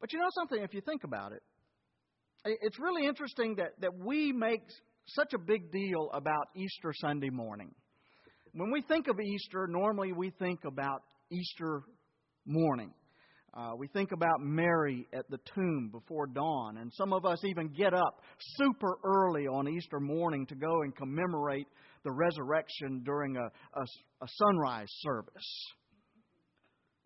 [0.00, 1.42] But you know something, if you think about it,
[2.44, 4.62] it's really interesting that, that we make
[5.06, 7.72] such a big deal about Easter Sunday morning.
[8.52, 11.82] When we think of Easter, normally we think about Easter
[12.44, 12.92] morning.
[13.54, 17.68] Uh, we think about Mary at the tomb before dawn, and some of us even
[17.68, 18.22] get up
[18.56, 21.66] super early on Easter morning to go and commemorate
[22.02, 23.44] the resurrection during a,
[23.78, 25.72] a, a sunrise service.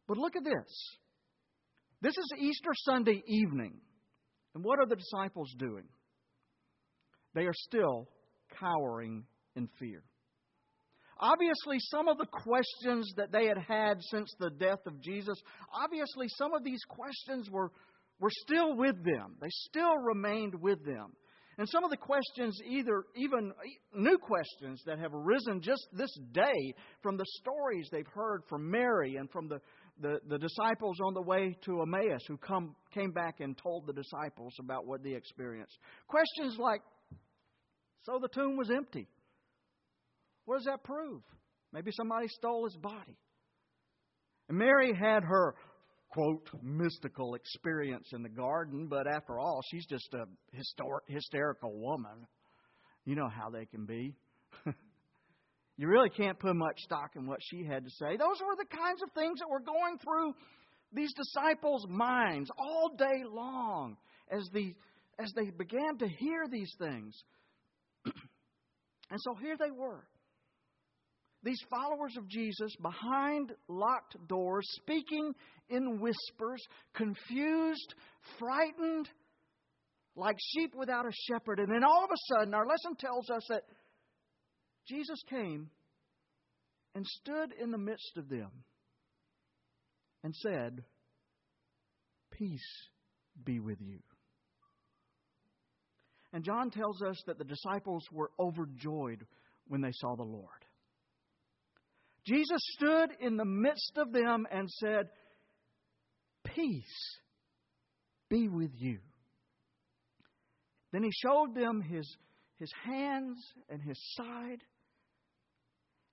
[0.07, 0.97] But look at this.
[2.01, 3.81] This is Easter Sunday evening.
[4.55, 5.85] And what are the disciples doing?
[7.35, 8.09] They are still
[8.61, 9.25] cowering
[9.57, 10.05] in fear.
[11.19, 15.39] Obviously, some of the questions that they had had since the death of Jesus,
[15.73, 17.71] obviously, some of these questions were,
[18.21, 19.37] were still with them.
[19.41, 21.13] They still remained with them.
[21.59, 23.53] And some of the questions, either even
[23.95, 29.17] new questions that have arisen just this day from the stories they've heard from Mary
[29.17, 29.59] and from the,
[29.99, 33.95] the, the disciples on the way to Emmaus who come, came back and told the
[33.95, 35.79] disciples about what they experienced.
[36.09, 36.83] Questions like,
[38.03, 39.09] so the tomb was empty.
[40.47, 41.23] What does that prove?
[41.73, 43.19] Maybe somebody stole his body.
[44.49, 45.55] And Mary had her,
[46.09, 50.25] quote, mystical experience in the garden, but after all, she's just a
[50.57, 52.27] historic, hysterical woman.
[53.05, 54.15] You know how they can be.
[55.77, 58.17] you really can't put much stock in what she had to say.
[58.17, 60.35] Those were the kinds of things that were going through
[60.93, 63.97] these disciples' minds all day long
[64.31, 64.75] as, the,
[65.19, 67.21] as they began to hear these things.
[68.05, 70.07] and so here they were
[71.43, 75.33] these followers of Jesus behind locked doors, speaking
[75.69, 76.63] in whispers,
[76.95, 77.95] confused,
[78.39, 79.09] frightened,
[80.17, 81.61] like sheep without a shepherd.
[81.61, 83.63] And then all of a sudden, our lesson tells us that
[84.89, 85.71] Jesus came
[86.95, 88.51] and stood in the midst of them
[90.25, 90.83] and said,
[92.33, 92.89] Peace
[93.45, 93.99] be with you.
[96.33, 99.27] And John tells us that the disciples were overjoyed
[99.69, 100.66] when they saw the Lord.
[102.27, 105.09] Jesus stood in the midst of them and said,
[106.45, 107.19] Peace
[108.29, 108.99] be with you.
[110.93, 112.17] Then he showed them his,
[112.59, 114.63] his hands and his side.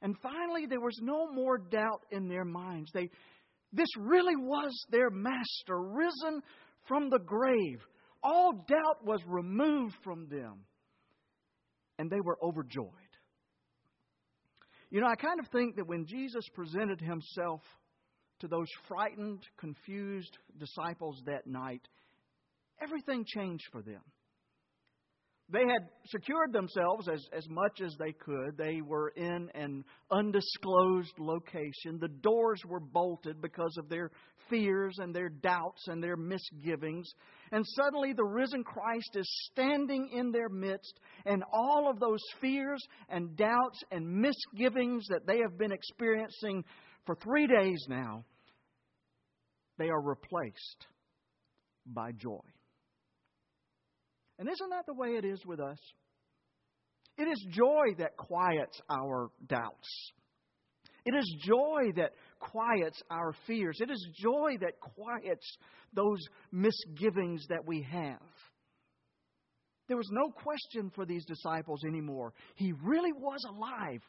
[0.02, 2.92] And finally, there was no more doubt in their minds.
[2.94, 3.10] They,
[3.72, 6.42] this really was their master, risen
[6.88, 7.80] from the grave.
[8.22, 10.66] All doubt was removed from them,
[11.98, 13.03] and they were overjoyed.
[14.94, 17.62] You know, I kind of think that when Jesus presented himself
[18.42, 21.82] to those frightened, confused disciples that night,
[22.80, 24.02] everything changed for them.
[25.50, 28.58] They had secured themselves as, as much as they could.
[28.58, 32.00] They were in an undisclosed location.
[32.00, 34.10] The doors were bolted because of their
[34.50, 37.08] fears and their doubts and their misgivings.
[37.52, 42.82] And suddenly the risen Christ is standing in their midst, and all of those fears
[43.10, 46.64] and doubts and misgivings that they have been experiencing
[47.06, 48.24] for three days now,
[49.78, 50.88] they are replaced
[51.86, 52.40] by joy.
[54.40, 55.78] And isn't that the way it is with us?
[57.18, 60.12] It is joy that quiets our doubts.
[61.06, 63.78] It is joy that quiets our fears.
[63.82, 65.58] It is joy that quiets
[65.94, 66.20] those
[66.52, 68.22] misgivings that we have.
[69.88, 72.34] There was no question for these disciples anymore.
[72.56, 74.02] He really was alive.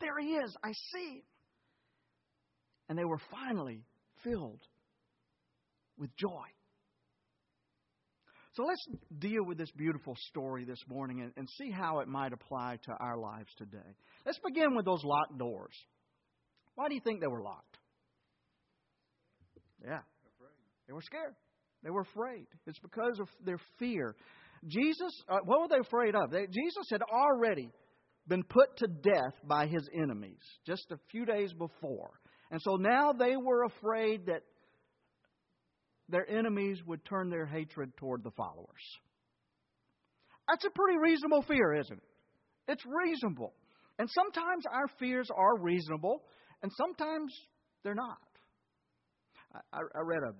[0.00, 0.56] There he is.
[0.64, 1.22] I see.
[2.88, 3.84] And they were finally
[4.22, 4.62] filled
[5.98, 6.46] with joy.
[8.54, 8.86] So let's
[9.18, 12.92] deal with this beautiful story this morning and, and, see how it might apply to
[13.00, 13.96] our lives today.
[14.24, 15.74] Let's begin with those locked doors.
[16.76, 17.78] Why do you think they were locked?
[19.84, 20.00] Yeah.
[20.86, 21.34] They were scared.
[21.82, 22.46] They were afraid.
[22.66, 24.14] It's because of their fear.
[24.68, 26.30] Jesus, uh, what were they afraid of?
[26.30, 27.70] They, Jesus had already
[28.28, 32.12] been put to death by his enemies just a few days before.
[32.50, 34.42] And so now they were afraid that
[36.14, 38.68] their enemies would turn their hatred toward the followers.
[40.48, 42.72] That's a pretty reasonable fear, isn't it?
[42.72, 43.52] It's reasonable.
[43.98, 46.22] And sometimes our fears are reasonable,
[46.62, 47.34] and sometimes
[47.82, 48.18] they're not.
[49.72, 50.34] I, I read a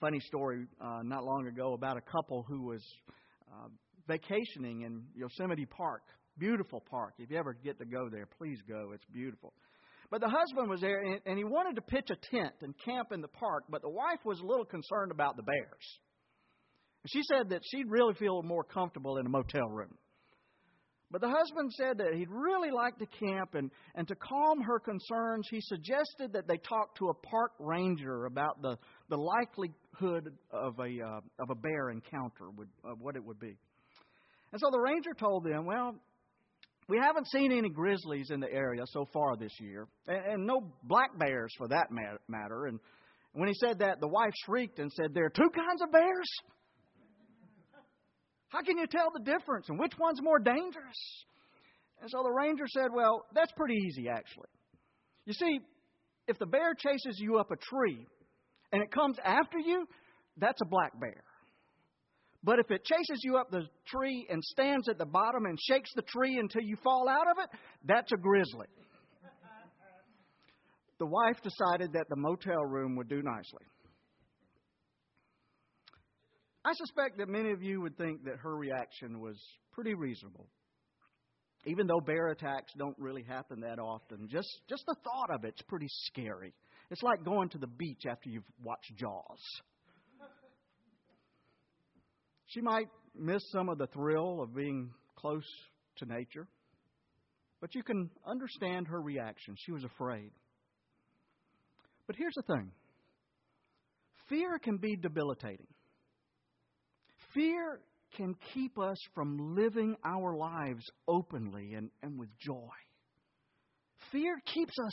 [0.00, 2.82] funny story uh, not long ago about a couple who was
[3.52, 3.68] uh,
[4.08, 6.02] vacationing in Yosemite Park.
[6.38, 7.14] Beautiful park.
[7.18, 8.90] If you ever get to go there, please go.
[8.92, 9.52] It's beautiful.
[10.10, 13.12] But the husband was there, and, and he wanted to pitch a tent and camp
[13.12, 16.00] in the park, but the wife was a little concerned about the bears.
[17.02, 19.94] And She said that she'd really feel more comfortable in a motel room.
[21.10, 24.78] But the husband said that he'd really like to camp, and, and to calm her
[24.78, 28.76] concerns, he suggested that they talk to a park ranger about the,
[29.08, 33.56] the likelihood of a, uh, of a bear encounter, would, of what it would be.
[34.52, 35.94] And so the ranger told them, Well,
[36.88, 40.72] we haven't seen any grizzlies in the area so far this year, and, and no
[40.84, 41.88] black bears for that
[42.28, 42.66] matter.
[42.66, 42.80] And
[43.32, 46.30] when he said that, the wife shrieked and said, There are two kinds of bears?
[48.48, 51.24] How can you tell the difference and which one's more dangerous?
[52.00, 54.48] And so the ranger said, Well, that's pretty easy, actually.
[55.26, 55.60] You see,
[56.26, 58.06] if the bear chases you up a tree
[58.72, 59.86] and it comes after you,
[60.38, 61.22] that's a black bear.
[62.44, 65.90] But if it chases you up the tree and stands at the bottom and shakes
[65.94, 68.66] the tree until you fall out of it, that's a grizzly.
[70.98, 73.64] The wife decided that the motel room would do nicely.
[76.64, 79.36] I suspect that many of you would think that her reaction was
[79.72, 80.48] pretty reasonable.
[81.66, 85.62] Even though bear attacks don't really happen that often, just, just the thought of it's
[85.62, 86.52] pretty scary.
[86.90, 89.40] It's like going to the beach after you've watched Jaws.
[92.48, 95.46] She might miss some of the thrill of being close
[95.96, 96.46] to nature,
[97.60, 99.54] but you can understand her reaction.
[99.58, 100.30] She was afraid.
[102.06, 102.70] But here's the thing
[104.28, 105.66] fear can be debilitating.
[107.34, 107.80] Fear
[108.16, 112.70] can keep us from living our lives openly and, and with joy.
[114.10, 114.92] Fear keeps us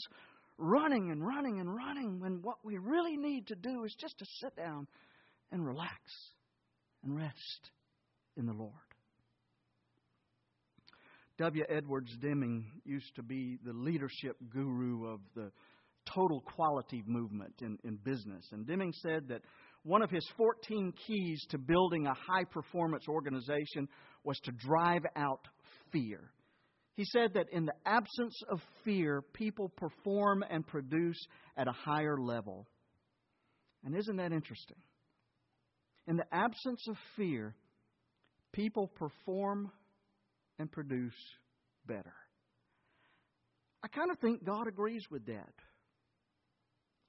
[0.58, 4.26] running and running and running when what we really need to do is just to
[4.42, 4.88] sit down
[5.52, 6.02] and relax
[7.06, 7.72] and rest
[8.36, 8.72] in the Lord.
[11.38, 11.64] W.
[11.70, 15.52] Edwards Deming used to be the leadership guru of the
[16.14, 18.46] total quality movement in, in business.
[18.52, 19.42] And Deming said that
[19.84, 23.88] one of his 14 keys to building a high performance organization
[24.24, 25.42] was to drive out
[25.92, 26.32] fear.
[26.96, 31.20] He said that in the absence of fear, people perform and produce
[31.58, 32.66] at a higher level.
[33.84, 34.78] And isn't that interesting?
[36.08, 37.56] In the absence of fear,
[38.54, 39.72] people perform
[40.60, 41.14] and produce
[41.86, 42.14] better.
[43.84, 45.54] I kind of think God agrees with that.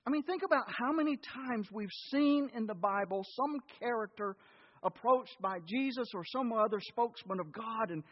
[0.06, 4.36] I mean, think about how many times we've seen in the Bible some character
[4.82, 8.04] approached by Jesus or some other spokesman of God and,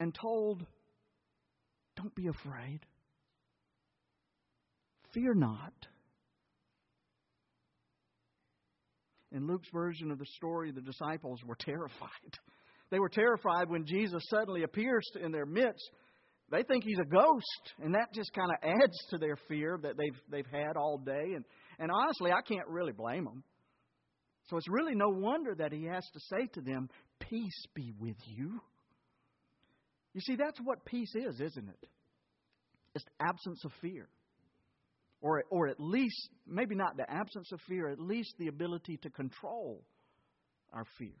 [0.00, 0.66] and told,
[1.96, 2.80] Don't be afraid.
[5.14, 5.72] Fear not.
[9.34, 12.10] In Luke's version of the story, the disciples were terrified.
[12.90, 15.90] They were terrified when Jesus suddenly appears in their midst
[16.52, 19.96] they think he's a ghost, and that just kind of adds to their fear that
[19.96, 21.32] they've they've had all day.
[21.34, 21.44] And
[21.78, 23.42] and honestly, I can't really blame them.
[24.50, 28.18] So it's really no wonder that he has to say to them, "Peace be with
[28.26, 28.60] you."
[30.12, 31.88] You see, that's what peace is, isn't it?
[32.94, 34.06] It's absence of fear.
[35.22, 39.10] Or, or at least, maybe not the absence of fear, at least the ability to
[39.10, 39.84] control
[40.72, 41.14] our fear.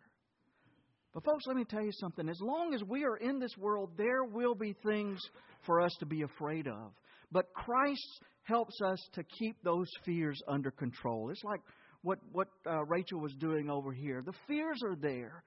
[1.14, 2.28] But, folks, let me tell you something.
[2.28, 5.20] As long as we are in this world, there will be things
[5.64, 6.92] for us to be afraid of.
[7.30, 11.30] But Christ helps us to keep those fears under control.
[11.30, 11.60] It's like
[12.02, 14.22] what, what uh, Rachel was doing over here.
[14.24, 15.44] The fears are there,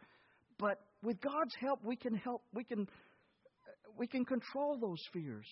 [0.58, 2.88] but with God's help, we can help, we can,
[3.98, 5.46] we can control those fears.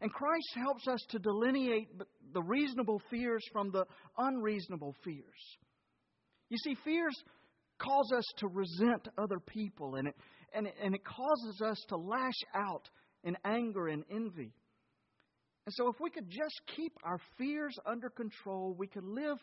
[0.00, 1.88] And Christ helps us to delineate
[2.32, 3.86] the reasonable fears from the
[4.18, 5.56] unreasonable fears.
[6.50, 7.14] You see, fears
[7.78, 10.14] cause us to resent other people, and it,
[10.54, 12.88] and it, and it causes us to lash out
[13.24, 14.52] in anger and envy.
[15.64, 19.38] And so, if we could just keep our fears under control, we could live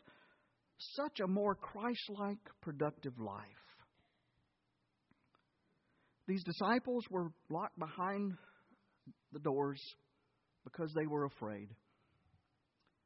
[0.77, 3.41] such a more Christ like, productive life.
[6.27, 8.33] These disciples were locked behind
[9.33, 9.81] the doors
[10.63, 11.69] because they were afraid.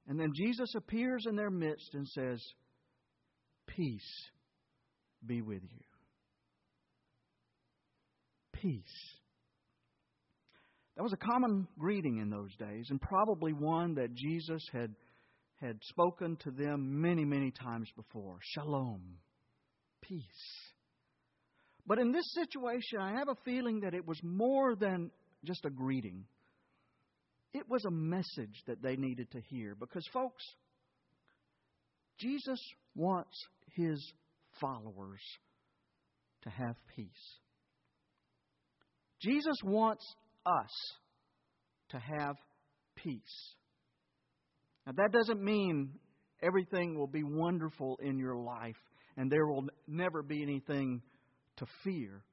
[0.07, 2.41] And then Jesus appears in their midst and says,
[3.67, 4.29] Peace
[5.25, 5.83] be with you.
[8.53, 9.17] Peace.
[10.95, 14.95] That was a common greeting in those days, and probably one that Jesus had,
[15.61, 18.39] had spoken to them many, many times before.
[18.41, 19.01] Shalom.
[20.01, 20.23] Peace.
[21.85, 25.11] But in this situation, I have a feeling that it was more than
[25.45, 26.25] just a greeting.
[27.53, 29.75] It was a message that they needed to hear.
[29.75, 30.43] Because, folks,
[32.19, 32.59] Jesus
[32.95, 33.37] wants
[33.75, 33.99] his
[34.59, 35.21] followers
[36.43, 37.07] to have peace.
[39.21, 40.05] Jesus wants
[40.45, 40.71] us
[41.89, 42.35] to have
[42.95, 43.55] peace.
[44.85, 45.93] Now, that doesn't mean
[46.41, 48.75] everything will be wonderful in your life
[49.17, 51.01] and there will never be anything
[51.57, 52.23] to fear.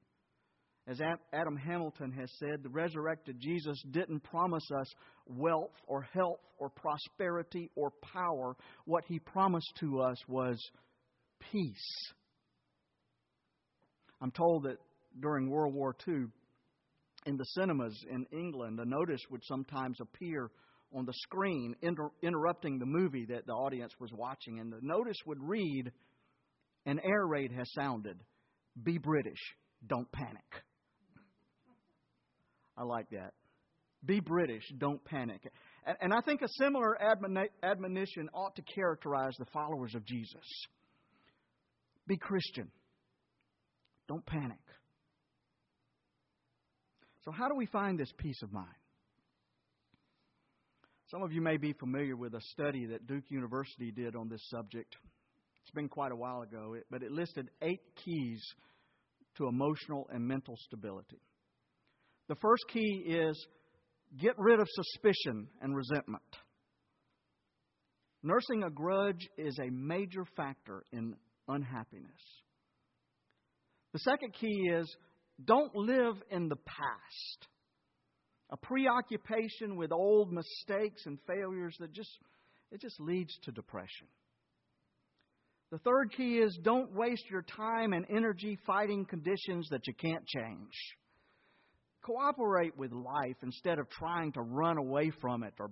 [0.87, 1.01] As
[1.33, 4.87] Adam Hamilton has said, the resurrected Jesus didn't promise us
[5.27, 8.55] wealth or health or prosperity or power.
[8.85, 10.59] What he promised to us was
[11.51, 12.13] peace.
[14.21, 14.77] I'm told that
[15.21, 16.27] during World War II,
[17.27, 20.51] in the cinemas in England, a notice would sometimes appear
[20.95, 25.17] on the screen inter- interrupting the movie that the audience was watching, and the notice
[25.27, 25.91] would read,
[26.85, 28.21] An air raid has sounded.
[28.83, 29.41] Be British.
[29.87, 30.45] Don't panic.
[32.77, 33.35] I like that.
[34.05, 34.65] Be British.
[34.79, 35.41] Don't panic.
[35.87, 36.97] And, and I think a similar
[37.63, 40.45] admonition ought to characterize the followers of Jesus.
[42.07, 42.71] Be Christian.
[44.09, 44.59] Don't panic.
[47.25, 48.69] So, how do we find this peace of mind?
[51.11, 54.43] Some of you may be familiar with a study that Duke University did on this
[54.51, 54.97] subject.
[55.63, 58.43] It's been quite a while ago, but it listed eight keys
[59.37, 61.21] to emotional and mental stability.
[62.29, 63.47] The first key is
[64.19, 66.23] get rid of suspicion and resentment.
[68.23, 71.15] Nursing a grudge is a major factor in
[71.49, 72.11] unhappiness.
[73.93, 74.97] The second key is
[75.45, 77.49] don't live in the past.
[78.51, 82.11] A preoccupation with old mistakes and failures that just
[82.71, 84.07] it just leads to depression.
[85.71, 90.27] The third key is don't waste your time and energy fighting conditions that you can't
[90.27, 90.73] change.
[92.05, 95.71] Cooperate with life instead of trying to run away from it or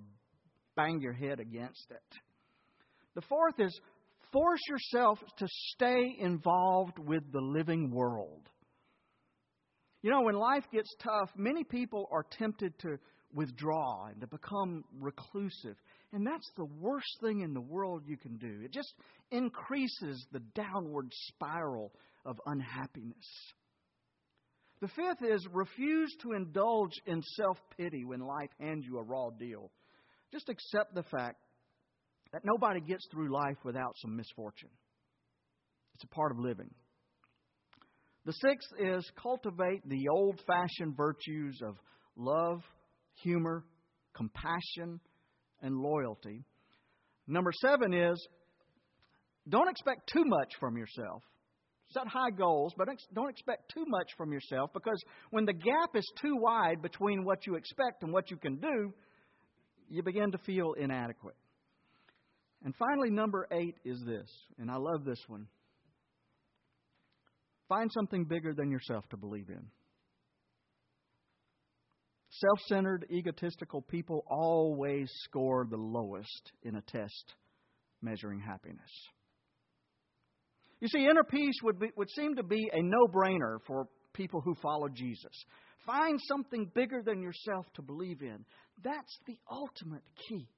[0.77, 2.19] bang your head against it.
[3.15, 3.79] The fourth is
[4.33, 8.49] force yourself to stay involved with the living world.
[10.03, 12.97] You know, when life gets tough, many people are tempted to
[13.35, 15.77] withdraw and to become reclusive.
[16.13, 18.61] And that's the worst thing in the world you can do.
[18.65, 18.93] It just
[19.31, 21.93] increases the downward spiral
[22.25, 23.27] of unhappiness.
[24.83, 29.31] The fifth is refuse to indulge in self pity when life hands you a raw
[29.31, 29.71] deal.
[30.33, 31.37] Just accept the fact
[32.33, 34.71] that nobody gets through life without some misfortune.
[35.95, 36.75] It's a part of living.
[38.25, 41.77] The sixth is cultivate the old fashioned virtues of
[42.17, 42.61] love,
[43.23, 43.65] humor,
[44.17, 44.99] compassion,
[45.61, 46.45] and loyalty.
[47.29, 48.27] Number seven is
[49.49, 51.23] don't expect too much from yourself.
[51.93, 56.11] Set high goals, but don't expect too much from yourself because when the gap is
[56.21, 58.93] too wide between what you expect and what you can do,
[59.91, 61.37] you begin to feel inadequate.
[62.65, 64.29] And finally, number eight is this,
[64.59, 65.47] and I love this one.
[67.69, 69.67] Find something bigger than yourself to believe in.
[72.31, 77.35] Self centered, egotistical people always score the lowest in a test
[78.01, 78.91] measuring happiness.
[80.83, 84.41] You see, inner peace would, be, would seem to be a no brainer for people
[84.41, 85.31] who follow Jesus.
[85.87, 88.45] Find something bigger than yourself to believe in.
[88.83, 90.49] That's the ultimate key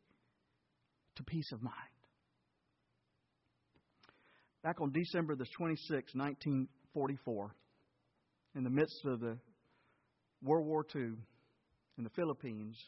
[1.16, 1.76] to peace of mind.
[4.62, 7.54] Back on December the 26th, 1944,
[8.54, 9.36] in the midst of the
[10.42, 11.02] World War II
[11.98, 12.78] in the Philippines,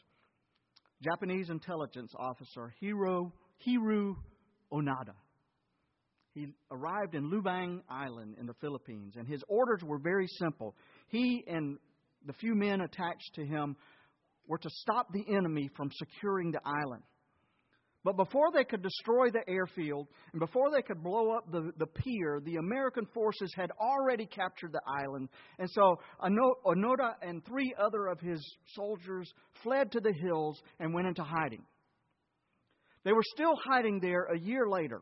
[1.03, 3.31] Japanese intelligence officer Hiro,
[3.63, 4.15] Hiroo
[4.73, 5.13] Onoda.
[6.37, 10.75] He arrived in Lubang Island in the Philippines, and his orders were very simple.
[11.07, 11.79] He and
[12.27, 13.75] the few men attached to him
[14.45, 17.01] were to stop the enemy from securing the island.
[18.03, 21.87] But before they could destroy the airfield and before they could blow up the, the
[21.87, 25.29] pier, the American forces had already captured the island.
[25.57, 28.39] And so Onoda and three other of his
[28.75, 29.33] soldiers
[29.63, 31.63] fled to the hills and went into hiding.
[33.03, 35.01] They were still hiding there a year later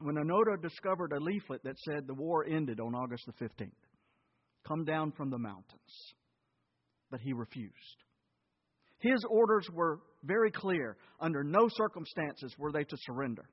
[0.00, 3.70] when Onoda discovered a leaflet that said the war ended on August the 15th.
[4.66, 6.14] Come down from the mountains.
[7.10, 7.72] But he refused.
[8.98, 10.96] His orders were very clear.
[11.20, 13.48] Under no circumstances were they to surrender.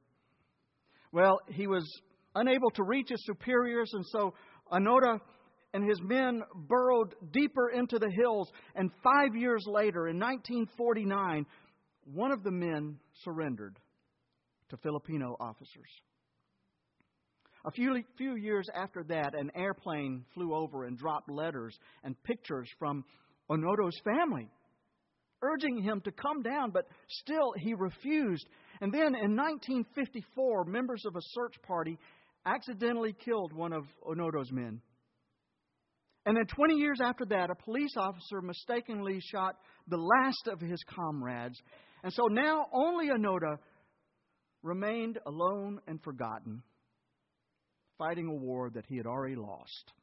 [1.12, 1.88] Well, he was
[2.34, 4.34] unable to reach his superiors, and so
[4.72, 5.20] Onoda
[5.74, 8.52] and his men burrowed deeper into the hills.
[8.76, 11.46] And five years later, in 1949,
[12.06, 13.78] one of the men surrendered
[14.70, 15.90] to Filipino officers.
[17.66, 22.70] A few, few years after that, an airplane flew over and dropped letters and pictures
[22.78, 23.06] from
[23.50, 24.50] Onoda's family
[25.44, 28.48] urging him to come down, but still he refused.
[28.82, 32.00] And then in 1954, members of a search party
[32.46, 34.82] accidentally killed one of Onoda's men.
[36.26, 39.56] And then 20 years after that, a police officer mistakenly shot
[39.90, 41.62] the last of his comrades.
[42.04, 43.58] And so now only Onoda
[44.62, 46.64] remained alone and forgotten,
[47.98, 49.94] fighting a war that he had already lost.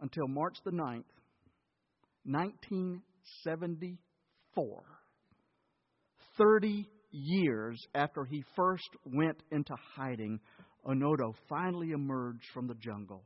[0.00, 1.04] Until March the 9th,
[2.24, 3.02] 19
[3.44, 4.82] 74.
[6.38, 10.40] 30 years after he first went into hiding,
[10.86, 13.24] Onoda finally emerged from the jungle.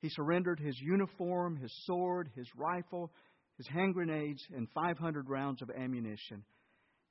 [0.00, 3.10] He surrendered his uniform, his sword, his rifle,
[3.56, 6.44] his hand grenades, and 500 rounds of ammunition.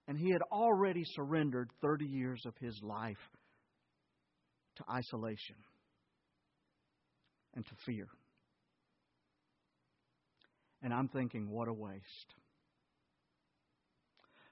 [0.07, 3.17] And he had already surrendered 30 years of his life
[4.77, 5.55] to isolation
[7.55, 8.07] and to fear.
[10.81, 12.35] And I'm thinking, what a waste.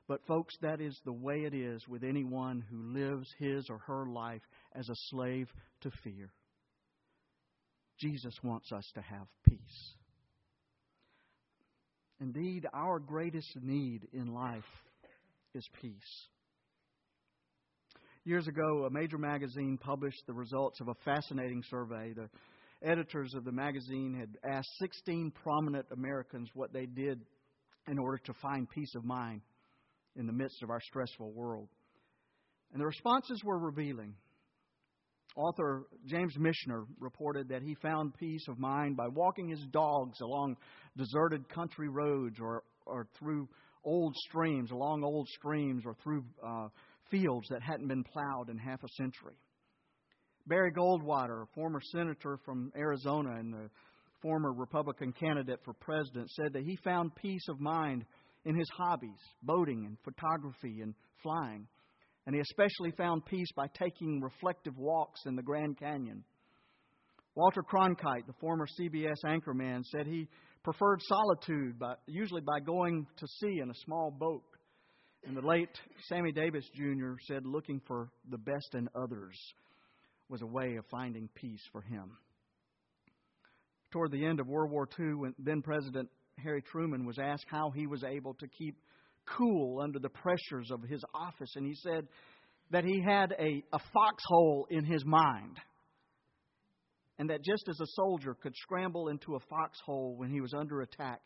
[0.08, 4.06] But, folks, that is the way it is with anyone who lives his or her
[4.06, 4.42] life
[4.76, 5.48] as a slave
[5.82, 6.32] to fear.
[8.00, 9.94] Jesus wants us to have peace.
[12.20, 14.64] Indeed, our greatest need in life
[15.54, 16.28] is peace.
[18.24, 22.14] Years ago, a major magazine published the results of a fascinating survey.
[22.14, 22.30] The
[22.84, 27.20] editors of the magazine had asked 16 prominent Americans what they did
[27.88, 29.42] in order to find peace of mind
[30.16, 31.68] in the midst of our stressful world.
[32.72, 34.14] And the responses were revealing.
[35.36, 40.58] Author James Michener reported that he found peace of mind by walking his dogs along
[40.96, 43.50] deserted country roads or, or through
[43.84, 46.68] old streams, along old streams, or through uh,
[47.12, 49.36] fields that hadn't been plowed in half a century.
[50.48, 53.70] Barry Goldwater, a former senator from Arizona and the
[54.22, 58.06] former Republican candidate for president, said that he found peace of mind
[58.46, 61.68] in his hobbies, boating and photography and flying.
[62.26, 66.24] And he especially found peace by taking reflective walks in the Grand Canyon.
[67.36, 70.28] Walter Cronkite, the former CBS anchorman, said he
[70.64, 74.44] preferred solitude, by, usually by going to sea in a small boat.
[75.26, 75.70] And the late
[76.08, 77.14] Sammy Davis Jr.
[77.28, 79.38] said looking for the best in others
[80.30, 82.18] was a way of finding peace for him.
[83.92, 87.72] Toward the end of World War II, when then President Harry Truman was asked how
[87.72, 88.78] he was able to keep
[89.38, 92.08] cool under the pressures of his office, and he said
[92.72, 95.58] that he had a, a foxhole in his mind.
[97.20, 100.82] And that just as a soldier could scramble into a foxhole when he was under
[100.82, 101.20] attack,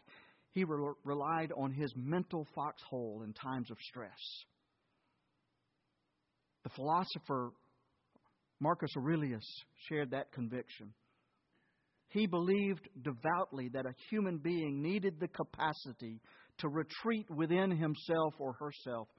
[0.55, 4.17] he re- relied on his mental foxhole in times of stress.
[6.63, 7.51] The philosopher
[8.61, 9.45] Marcus Aurelius
[9.89, 10.93] shared that conviction.
[12.07, 16.21] He believed devoutly that a human being needed the capacity
[16.59, 19.09] to retreat within himself or herself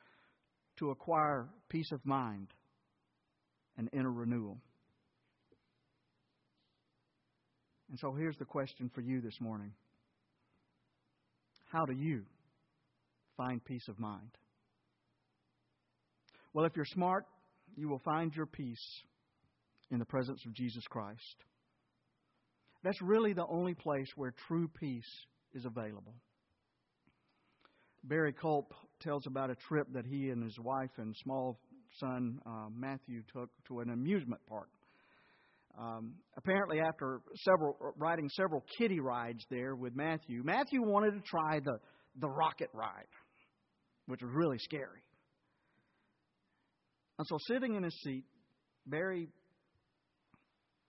[0.78, 2.48] to acquire peace of mind
[3.76, 4.58] and inner renewal.
[7.90, 9.72] And so here's the question for you this morning
[11.66, 12.22] How do you
[13.36, 14.30] find peace of mind?
[16.52, 17.26] Well, if you're smart,
[17.76, 19.02] you will find your peace
[19.90, 21.44] in the presence of Jesus Christ.
[22.82, 26.14] That's really the only place where true peace is available.
[28.04, 31.58] Barry Culp tells about a trip that he and his wife and small
[31.98, 34.68] son uh, Matthew took to an amusement park.
[35.78, 41.60] Um, apparently, after several riding several kiddie rides there with Matthew, Matthew wanted to try
[41.60, 41.78] the
[42.18, 43.06] the rocket ride,
[44.06, 45.02] which was really scary.
[47.18, 48.24] And so, sitting in his seat,
[48.86, 49.28] Barry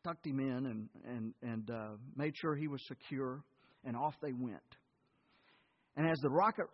[0.05, 3.43] tucked him in and, and, and uh, made sure he was secure,
[3.83, 4.61] and off they went.
[5.95, 6.67] And as the rocket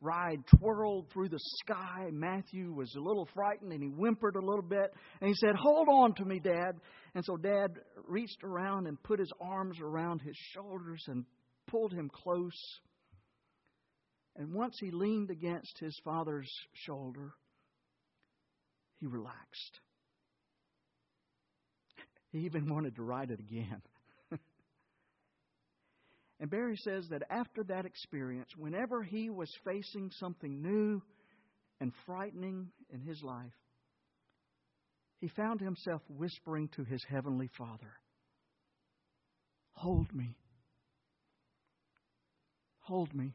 [0.00, 2.08] ride twirled through the sky.
[2.10, 4.92] Matthew was a little frightened and he whimpered a little bit.
[5.20, 6.72] And he said, Hold on to me, Dad.
[7.14, 7.68] And so Dad
[8.06, 11.24] reached around and put his arms around his shoulders and
[11.66, 12.80] pulled him close.
[14.36, 17.32] And once he leaned against his father's shoulder,
[19.00, 19.80] he relaxed.
[22.32, 23.82] He even wanted to ride it again.
[26.40, 31.02] And Barry says that after that experience, whenever he was facing something new
[31.80, 33.52] and frightening in his life,
[35.18, 37.92] he found himself whispering to his heavenly Father,
[39.72, 40.36] Hold me.
[42.80, 43.34] Hold me.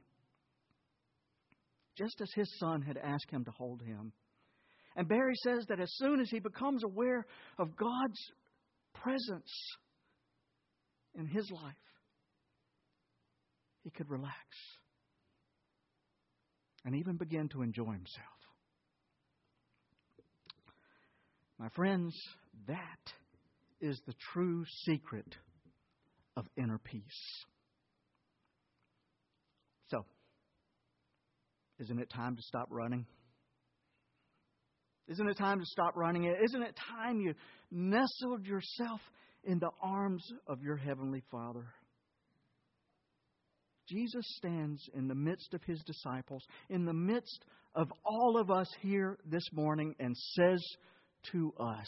[1.97, 4.11] Just as his son had asked him to hold him.
[4.95, 7.25] And Barry says that as soon as he becomes aware
[7.57, 8.19] of God's
[8.93, 9.51] presence
[11.15, 11.73] in his life,
[13.85, 14.33] he could relax
[16.83, 18.25] and even begin to enjoy himself.
[21.59, 22.13] My friends,
[22.67, 23.13] that
[23.79, 25.35] is the true secret
[26.35, 27.45] of inner peace.
[29.91, 30.03] So,
[31.79, 33.05] isn't it time to stop running?
[35.07, 37.35] Isn't it time to stop running Isn't it time you
[37.69, 38.99] nestled yourself
[39.43, 41.67] in the arms of your Heavenly Father?
[43.87, 48.67] Jesus stands in the midst of his disciples, in the midst of all of us
[48.81, 50.63] here this morning, and says
[51.31, 51.87] to us,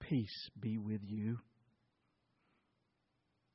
[0.00, 1.38] Peace be with you.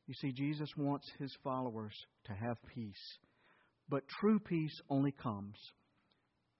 [0.07, 1.93] You see, Jesus wants his followers
[2.25, 3.17] to have peace.
[3.89, 5.55] But true peace only comes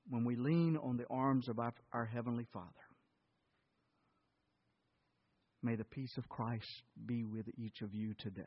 [0.10, 2.68] when we lean on the arms of our, our, Heavenly Father.
[5.64, 8.44] May the peace of Christ be with each of you today.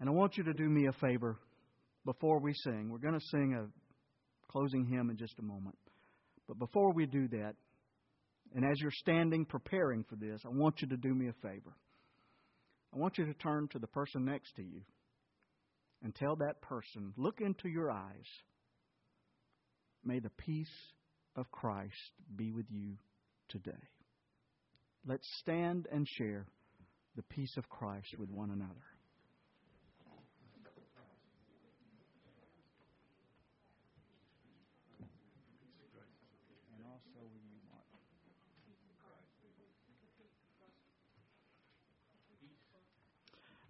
[0.00, 1.36] And I want you to do me a favor
[2.04, 2.88] before we sing.
[2.90, 3.66] We're going to sing a
[4.50, 5.76] closing hymn in just a moment.
[6.46, 7.54] But before we do that,
[8.54, 11.76] and as you're standing preparing for this, I want you to do me a favor.
[12.94, 14.80] I want you to turn to the person next to you
[16.02, 18.26] and tell that person, look into your eyes.
[20.04, 20.70] May the peace
[21.36, 21.92] of Christ
[22.34, 22.94] be with you
[23.48, 23.72] today.
[25.06, 26.46] Let's stand and share
[27.16, 28.84] the peace of Christ with one another.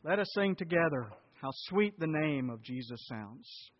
[0.04, 1.08] Let us sing together
[1.42, 3.70] how sweet the name of Jesus sounds.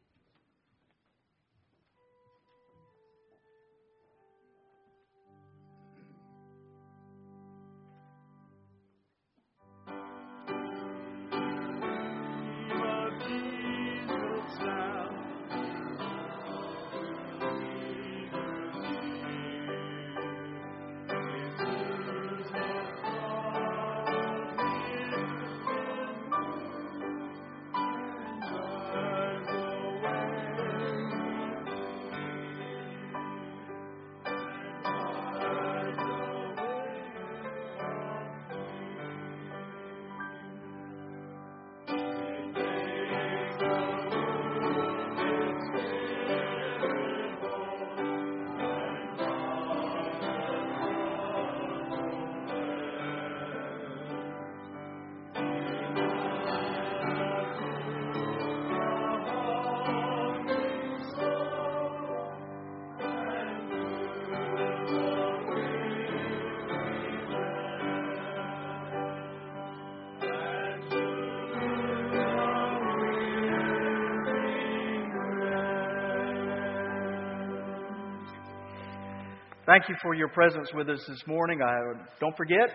[79.68, 81.60] Thank you for your presence with us this morning.
[81.60, 81.76] I,
[82.20, 82.70] don't forget,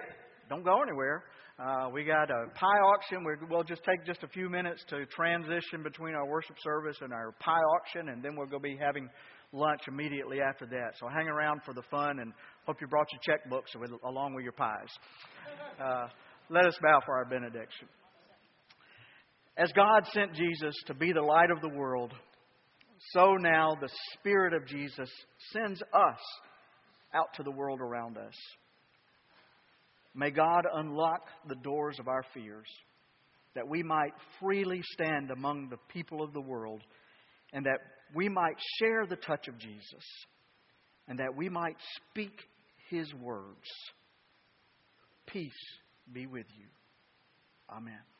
[0.47, 1.23] don't go anywhere.
[1.57, 3.25] Uh, we got a pie auction.
[3.25, 7.11] we will just take just a few minutes to transition between our worship service and
[7.11, 9.09] our pie auction, and then we'll go be having
[9.53, 10.91] lunch immediately after that.
[10.99, 12.31] So hang around for the fun, and
[12.67, 14.89] hope you brought your checkbooks with, along with your pies.
[15.83, 16.05] Uh,
[16.51, 17.87] let us bow for our benediction.
[19.57, 22.13] As God sent Jesus to be the light of the world,
[23.15, 25.09] so now the Spirit of Jesus
[25.51, 26.19] sends us
[27.13, 28.35] out to the world around us.
[30.15, 32.67] May God unlock the doors of our fears
[33.55, 36.81] that we might freely stand among the people of the world
[37.51, 37.79] and that
[38.15, 40.03] we might share the touch of Jesus
[41.07, 41.77] and that we might
[42.11, 42.33] speak
[42.89, 43.67] his words.
[45.27, 45.51] Peace
[46.11, 46.67] be with you.
[47.69, 48.12] Amen.